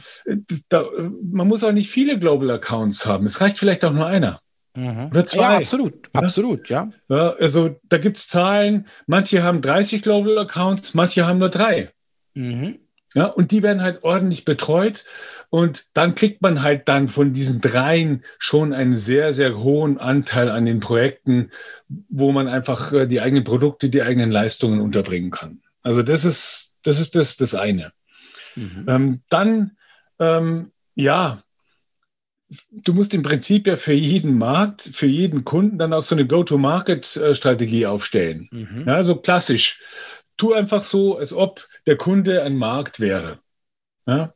Das, 0.48 0.62
da, 0.68 0.86
man 1.22 1.46
muss 1.46 1.62
auch 1.62 1.72
nicht 1.72 1.90
viele 1.90 2.18
Global 2.18 2.50
Accounts 2.50 3.06
haben. 3.06 3.26
Es 3.26 3.40
reicht 3.40 3.58
vielleicht 3.58 3.84
auch 3.84 3.92
nur 3.92 4.06
einer. 4.06 4.40
Mhm. 4.74 5.08
Oder 5.10 5.26
zwei. 5.26 5.38
Ja, 5.38 5.56
absolut, 5.56 5.94
ja? 6.14 6.20
absolut, 6.20 6.68
ja. 6.68 6.90
ja 7.08 7.30
also 7.30 7.76
da 7.88 7.98
gibt 7.98 8.16
es 8.18 8.28
Zahlen, 8.28 8.86
manche 9.06 9.42
haben 9.42 9.62
30 9.62 10.02
Global 10.02 10.38
Accounts, 10.38 10.94
manche 10.94 11.26
haben 11.26 11.38
nur 11.38 11.48
drei. 11.48 11.90
Mhm. 12.34 12.78
Ja, 13.14 13.26
und 13.26 13.50
die 13.50 13.62
werden 13.62 13.82
halt 13.82 14.04
ordentlich 14.04 14.44
betreut. 14.44 15.04
Und 15.50 15.86
dann 15.94 16.14
kriegt 16.14 16.42
man 16.42 16.62
halt 16.62 16.88
dann 16.88 17.08
von 17.08 17.32
diesen 17.32 17.62
dreien 17.62 18.22
schon 18.38 18.74
einen 18.74 18.96
sehr, 18.96 19.32
sehr 19.32 19.58
hohen 19.58 19.98
Anteil 19.98 20.50
an 20.50 20.66
den 20.66 20.80
Projekten, 20.80 21.52
wo 21.88 22.32
man 22.32 22.48
einfach 22.48 22.92
äh, 22.92 23.06
die 23.06 23.22
eigenen 23.22 23.44
Produkte, 23.44 23.88
die 23.88 24.02
eigenen 24.02 24.30
Leistungen 24.30 24.80
unterbringen 24.80 25.30
kann. 25.30 25.62
Also 25.82 26.02
das 26.02 26.26
ist 26.26 26.76
das, 26.82 27.00
ist 27.00 27.14
das, 27.14 27.36
das 27.36 27.54
eine. 27.54 27.92
Mhm. 28.56 28.84
Ähm, 28.88 29.20
dann, 29.30 29.76
ähm, 30.18 30.72
ja, 30.94 31.42
du 32.70 32.94
musst 32.94 33.14
im 33.14 33.22
Prinzip 33.22 33.66
ja 33.66 33.76
für 33.76 33.92
jeden 33.92 34.38
Markt, 34.38 34.82
für 34.82 35.06
jeden 35.06 35.44
Kunden 35.44 35.78
dann 35.78 35.92
auch 35.92 36.04
so 36.04 36.14
eine 36.14 36.26
Go-to-Market-Strategie 36.26 37.86
aufstellen. 37.86 38.48
Mhm. 38.50 38.84
Ja, 38.86 39.02
so 39.04 39.16
klassisch. 39.16 39.80
Tu 40.36 40.52
einfach 40.52 40.82
so, 40.82 41.18
als 41.18 41.32
ob 41.32 41.66
der 41.86 41.96
Kunde 41.96 42.42
ein 42.42 42.56
Markt 42.56 43.00
wäre. 43.00 43.38
Ja? 44.06 44.34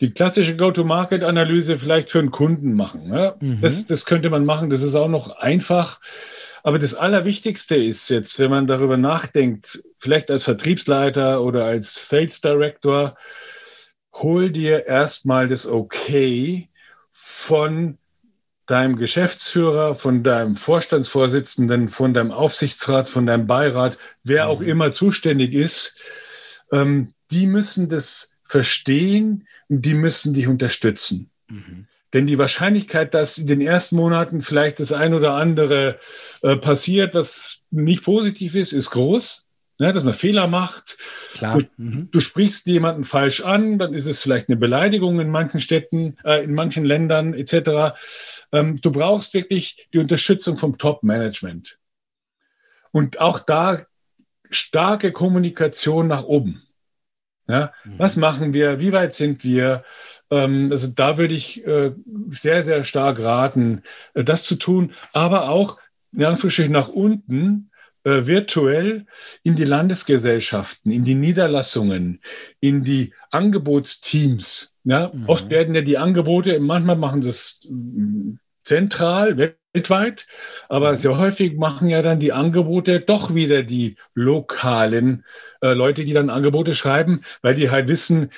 Die 0.00 0.10
klassische 0.10 0.56
Go-to-Market-Analyse 0.56 1.78
vielleicht 1.78 2.10
für 2.10 2.20
einen 2.20 2.30
Kunden 2.30 2.74
machen. 2.74 3.12
Ja? 3.12 3.36
Mhm. 3.40 3.60
Das, 3.60 3.86
das 3.86 4.04
könnte 4.04 4.30
man 4.30 4.44
machen, 4.44 4.70
das 4.70 4.82
ist 4.82 4.94
auch 4.94 5.08
noch 5.08 5.30
einfach. 5.30 6.00
Aber 6.62 6.78
das 6.78 6.94
Allerwichtigste 6.94 7.76
ist 7.76 8.08
jetzt, 8.08 8.38
wenn 8.38 8.50
man 8.50 8.66
darüber 8.66 8.96
nachdenkt, 8.96 9.82
vielleicht 9.96 10.30
als 10.30 10.44
Vertriebsleiter 10.44 11.42
oder 11.42 11.64
als 11.64 12.08
Sales 12.08 12.40
Director, 12.40 13.16
hol 14.12 14.50
dir 14.50 14.86
erstmal 14.86 15.48
das 15.48 15.66
Okay 15.66 16.67
von 17.30 17.98
deinem 18.66 18.96
Geschäftsführer, 18.96 19.94
von 19.94 20.24
deinem 20.24 20.56
Vorstandsvorsitzenden, 20.56 21.88
von 21.90 22.14
deinem 22.14 22.32
Aufsichtsrat, 22.32 23.10
von 23.10 23.26
deinem 23.26 23.46
Beirat, 23.46 23.98
wer 24.24 24.46
mhm. 24.46 24.50
auch 24.50 24.60
immer 24.62 24.92
zuständig 24.92 25.52
ist, 25.52 25.96
ähm, 26.72 27.12
die 27.30 27.46
müssen 27.46 27.90
das 27.90 28.34
verstehen 28.44 29.46
und 29.68 29.82
die 29.82 29.92
müssen 29.92 30.32
dich 30.32 30.48
unterstützen. 30.48 31.30
Mhm. 31.48 31.86
Denn 32.14 32.26
die 32.26 32.38
Wahrscheinlichkeit, 32.38 33.12
dass 33.12 33.36
in 33.36 33.46
den 33.46 33.60
ersten 33.60 33.96
Monaten 33.96 34.40
vielleicht 34.40 34.80
das 34.80 34.92
ein 34.92 35.12
oder 35.12 35.34
andere 35.34 35.98
äh, 36.42 36.56
passiert, 36.56 37.14
was 37.14 37.60
nicht 37.70 38.04
positiv 38.04 38.54
ist, 38.54 38.72
ist 38.72 38.90
groß. 38.90 39.47
Ne, 39.80 39.92
dass 39.92 40.02
man 40.02 40.14
Fehler 40.14 40.48
macht. 40.48 40.98
Klar. 41.34 41.58
Du, 41.58 41.66
mhm. 41.76 42.08
du, 42.10 42.18
sprichst 42.18 42.66
jemanden 42.66 43.04
falsch 43.04 43.42
an, 43.42 43.78
dann 43.78 43.94
ist 43.94 44.06
es 44.06 44.20
vielleicht 44.20 44.48
eine 44.48 44.56
Beleidigung 44.56 45.20
in 45.20 45.30
manchen 45.30 45.60
Städten, 45.60 46.16
äh, 46.24 46.42
in 46.42 46.52
manchen 46.52 46.84
Ländern 46.84 47.32
etc. 47.32 47.96
Ähm, 48.50 48.80
du 48.80 48.90
brauchst 48.90 49.34
wirklich 49.34 49.88
die 49.92 49.98
Unterstützung 49.98 50.56
vom 50.56 50.78
Top-Management. 50.78 51.78
Und 52.90 53.20
auch 53.20 53.38
da 53.38 53.86
starke 54.50 55.12
Kommunikation 55.12 56.08
nach 56.08 56.24
oben. 56.24 56.62
Ja, 57.46 57.72
mhm. 57.84 57.98
Was 57.98 58.16
machen 58.16 58.52
wir? 58.52 58.80
Wie 58.80 58.92
weit 58.92 59.14
sind 59.14 59.44
wir? 59.44 59.84
Ähm, 60.30 60.70
also 60.72 60.88
da 60.88 61.18
würde 61.18 61.34
ich 61.34 61.64
äh, 61.66 61.92
sehr, 62.30 62.64
sehr 62.64 62.84
stark 62.84 63.20
raten, 63.20 63.82
äh, 64.14 64.24
das 64.24 64.42
zu 64.42 64.56
tun, 64.56 64.92
aber 65.12 65.48
auch 65.48 65.78
in 66.12 66.24
Anführungsstrichen 66.24 66.72
nach 66.72 66.88
unten 66.88 67.67
äh, 68.08 68.26
virtuell 68.26 69.04
in 69.42 69.54
die 69.54 69.66
Landesgesellschaften, 69.66 70.90
in 70.90 71.04
die 71.04 71.14
Niederlassungen, 71.14 72.22
in 72.58 72.82
die 72.82 73.12
Angebotsteams. 73.30 74.72
Ja, 74.84 75.10
mhm. 75.12 75.24
oft 75.26 75.50
werden 75.50 75.74
ja 75.74 75.82
die 75.82 75.98
Angebote, 75.98 76.58
manchmal 76.58 76.96
machen 76.96 77.20
sie 77.20 77.28
es 77.28 77.66
mm, 77.68 78.36
zentral, 78.62 79.36
weltweit, 79.36 80.26
aber 80.70 80.92
mhm. 80.92 80.96
sehr 80.96 81.18
häufig 81.18 81.58
machen 81.58 81.90
ja 81.90 82.00
dann 82.00 82.18
die 82.18 82.32
Angebote 82.32 83.00
doch 83.00 83.34
wieder 83.34 83.62
die 83.62 83.96
lokalen 84.14 85.26
äh, 85.60 85.74
Leute, 85.74 86.06
die 86.06 86.14
dann 86.14 86.30
Angebote 86.30 86.74
schreiben, 86.74 87.20
weil 87.42 87.54
die 87.54 87.70
halt 87.70 87.88
wissen, 87.88 88.30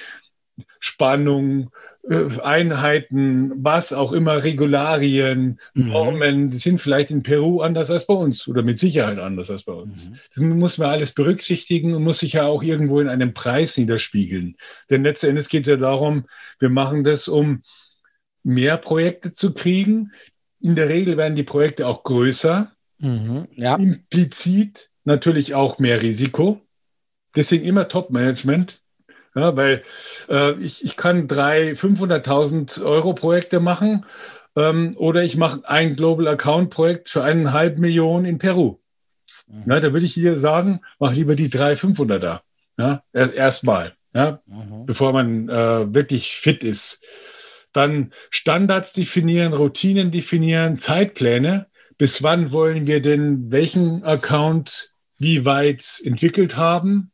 Spannung, 0.80 1.70
Einheiten, 2.08 3.52
was 3.56 3.92
auch 3.92 4.12
immer, 4.12 4.42
Regularien, 4.42 5.60
mhm. 5.74 5.88
Normen, 5.88 6.50
die 6.50 6.56
sind 6.56 6.80
vielleicht 6.80 7.10
in 7.10 7.22
Peru 7.22 7.60
anders 7.60 7.90
als 7.90 8.06
bei 8.06 8.14
uns 8.14 8.48
oder 8.48 8.62
mit 8.62 8.78
Sicherheit 8.78 9.18
anders 9.18 9.50
als 9.50 9.64
bei 9.64 9.74
uns. 9.74 10.08
Mhm. 10.08 10.18
Das 10.34 10.44
muss 10.44 10.78
man 10.78 10.88
alles 10.88 11.12
berücksichtigen 11.12 11.94
und 11.94 12.02
muss 12.02 12.20
sich 12.20 12.34
ja 12.34 12.46
auch 12.46 12.62
irgendwo 12.62 13.00
in 13.00 13.08
einem 13.08 13.34
Preis 13.34 13.76
niederspiegeln. 13.76 14.56
Denn 14.88 15.02
letzten 15.02 15.26
Endes 15.26 15.48
geht 15.48 15.64
es 15.64 15.68
ja 15.68 15.76
darum, 15.76 16.24
wir 16.58 16.70
machen 16.70 17.04
das, 17.04 17.28
um 17.28 17.62
mehr 18.42 18.78
Projekte 18.78 19.32
zu 19.32 19.52
kriegen, 19.52 20.12
in 20.60 20.76
der 20.76 20.88
Regel 20.88 21.16
werden 21.16 21.36
die 21.36 21.42
Projekte 21.42 21.86
auch 21.86 22.02
größer. 22.02 22.72
Mhm, 22.98 23.48
ja. 23.54 23.76
Implizit 23.76 24.90
natürlich 25.04 25.54
auch 25.54 25.78
mehr 25.78 26.02
Risiko. 26.02 26.60
Deswegen 27.34 27.64
immer 27.64 27.88
Top-Management. 27.88 28.79
Ja, 29.34 29.56
weil 29.56 29.82
äh, 30.28 30.52
ich, 30.60 30.84
ich 30.84 30.96
kann 30.96 31.28
drei 31.28 31.72
500.000 31.72 32.82
Euro 32.82 33.14
Projekte 33.14 33.60
machen 33.60 34.04
ähm, 34.56 34.94
oder 34.96 35.22
ich 35.22 35.36
mache 35.36 35.68
ein 35.68 35.94
Global 35.94 36.26
Account 36.28 36.70
Projekt 36.70 37.08
für 37.08 37.22
eineinhalb 37.22 37.78
Millionen 37.78 38.24
in 38.24 38.38
Peru. 38.38 38.78
Mhm. 39.46 39.70
Ja, 39.70 39.80
da 39.80 39.92
würde 39.92 40.06
ich 40.06 40.14
hier 40.14 40.36
sagen, 40.36 40.80
mach 40.98 41.12
lieber 41.12 41.36
die 41.36 41.50
drei 41.50 41.74
500er. 41.74 42.40
Ja, 42.76 43.02
erstmal, 43.12 43.94
ja, 44.14 44.40
mhm. 44.46 44.86
bevor 44.86 45.12
man 45.12 45.48
äh, 45.48 45.94
wirklich 45.94 46.32
fit 46.36 46.64
ist. 46.64 47.00
Dann 47.72 48.12
Standards 48.30 48.92
definieren, 48.94 49.52
Routinen 49.52 50.10
definieren, 50.10 50.78
Zeitpläne. 50.78 51.66
Bis 51.98 52.22
wann 52.22 52.50
wollen 52.50 52.86
wir 52.86 53.02
denn 53.02 53.50
welchen 53.52 54.02
Account 54.02 54.92
wie 55.18 55.44
weit 55.44 56.00
entwickelt 56.02 56.56
haben? 56.56 57.12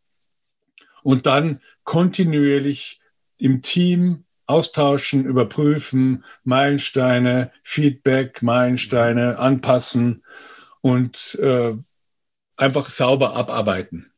Und 1.03 1.27
dann 1.27 1.61
kontinuierlich 1.87 3.01
im 3.39 3.63
Team 3.63 4.25
austauschen, 4.45 5.25
überprüfen, 5.25 6.25
Meilensteine, 6.45 7.51
Feedback, 7.63 8.43
Meilensteine 8.43 9.39
anpassen 9.39 10.23
und 10.83 11.37
äh, 11.41 11.75
einfach 12.57 12.91
sauber 12.91 13.35
abarbeiten. 13.35 14.13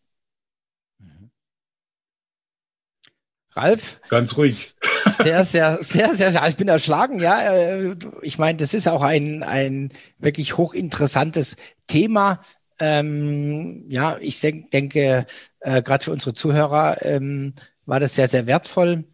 Ralf? 3.52 4.00
Ganz 4.08 4.36
ruhig. 4.36 4.74
Sehr, 5.10 5.44
sehr, 5.44 5.82
sehr, 5.82 6.14
sehr, 6.14 6.32
sehr. 6.32 6.48
Ich 6.48 6.56
bin 6.56 6.68
erschlagen, 6.68 7.18
ja. 7.18 7.40
Äh, 7.52 7.96
ich 8.22 8.38
meine, 8.38 8.58
das 8.58 8.74
ist 8.74 8.86
auch 8.88 9.02
ein, 9.02 9.42
ein 9.42 9.90
wirklich 10.18 10.56
hochinteressantes 10.56 11.56
Thema. 11.86 12.40
Ähm, 12.80 13.84
ja, 13.88 14.18
ich 14.20 14.40
denke, 14.40 15.26
äh, 15.60 15.82
gerade 15.82 16.04
für 16.04 16.12
unsere 16.12 16.34
Zuhörer 16.34 17.04
ähm, 17.04 17.54
war 17.86 18.00
das 18.00 18.14
sehr, 18.14 18.28
sehr 18.28 18.46
wertvoll. 18.46 19.04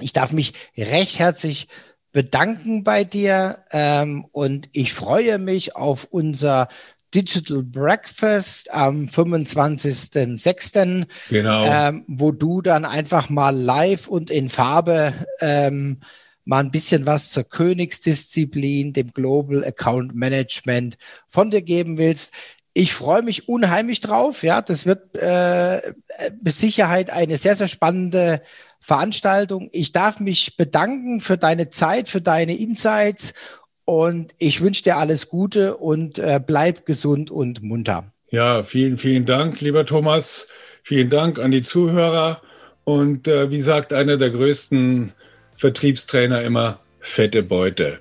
Ich 0.00 0.12
darf 0.12 0.32
mich 0.32 0.52
recht 0.76 1.18
herzlich 1.18 1.68
bedanken 2.12 2.84
bei 2.84 3.04
dir 3.04 3.64
ähm, 3.72 4.26
und 4.32 4.68
ich 4.72 4.94
freue 4.94 5.38
mich 5.38 5.76
auf 5.76 6.06
unser 6.10 6.68
Digital 7.14 7.62
Breakfast 7.62 8.72
am 8.72 9.06
25.06. 9.06 11.06
Genau. 11.30 11.64
Ähm, 11.64 12.04
wo 12.08 12.32
du 12.32 12.62
dann 12.62 12.84
einfach 12.84 13.30
mal 13.30 13.56
live 13.56 14.08
und 14.08 14.30
in 14.30 14.48
Farbe 14.48 15.14
ähm, 15.40 16.00
mal 16.44 16.60
ein 16.60 16.70
bisschen 16.70 17.06
was 17.06 17.30
zur 17.30 17.44
Königsdisziplin, 17.44 18.92
dem 18.92 19.12
Global 19.12 19.64
Account 19.64 20.14
Management 20.14 20.96
von 21.28 21.50
dir 21.50 21.62
geben 21.62 21.98
willst. 21.98 22.32
Ich 22.76 22.92
freue 22.92 23.22
mich 23.22 23.48
unheimlich 23.48 24.02
drauf. 24.02 24.42
Ja, 24.42 24.60
das 24.60 24.84
wird 24.84 25.16
äh, 25.16 25.80
mit 26.42 26.52
Sicherheit 26.52 27.08
eine 27.08 27.38
sehr, 27.38 27.54
sehr 27.54 27.68
spannende 27.68 28.42
Veranstaltung. 28.80 29.70
Ich 29.72 29.92
darf 29.92 30.20
mich 30.20 30.58
bedanken 30.58 31.20
für 31.20 31.38
deine 31.38 31.70
Zeit, 31.70 32.10
für 32.10 32.20
deine 32.20 32.54
Insights 32.54 33.32
und 33.86 34.34
ich 34.36 34.60
wünsche 34.60 34.82
dir 34.82 34.98
alles 34.98 35.30
Gute 35.30 35.78
und 35.78 36.18
äh, 36.18 36.38
bleib 36.46 36.84
gesund 36.84 37.30
und 37.30 37.62
munter. 37.62 38.12
Ja, 38.28 38.62
vielen, 38.62 38.98
vielen 38.98 39.24
Dank, 39.24 39.58
lieber 39.62 39.86
Thomas. 39.86 40.46
Vielen 40.82 41.08
Dank 41.08 41.38
an 41.38 41.52
die 41.52 41.62
Zuhörer. 41.62 42.42
Und 42.84 43.26
äh, 43.26 43.50
wie 43.50 43.62
sagt 43.62 43.94
einer 43.94 44.18
der 44.18 44.28
größten 44.28 45.14
Vertriebstrainer 45.56 46.42
immer, 46.42 46.80
fette 47.00 47.42
Beute. 47.42 48.00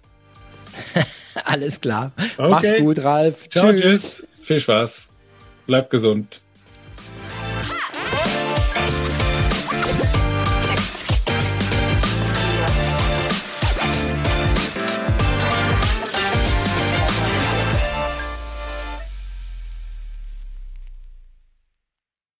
alles 1.45 1.79
klar. 1.79 2.11
Okay. 2.35 2.49
Mach's 2.49 2.77
gut, 2.77 3.01
Ralf. 3.05 3.49
Ciao, 3.49 3.71
tschüss. 3.71 3.81
tschüss. 4.17 4.23
Viel 4.45 4.59
Spaß. 4.59 5.09
Bleib 5.65 5.89
gesund. 5.89 6.41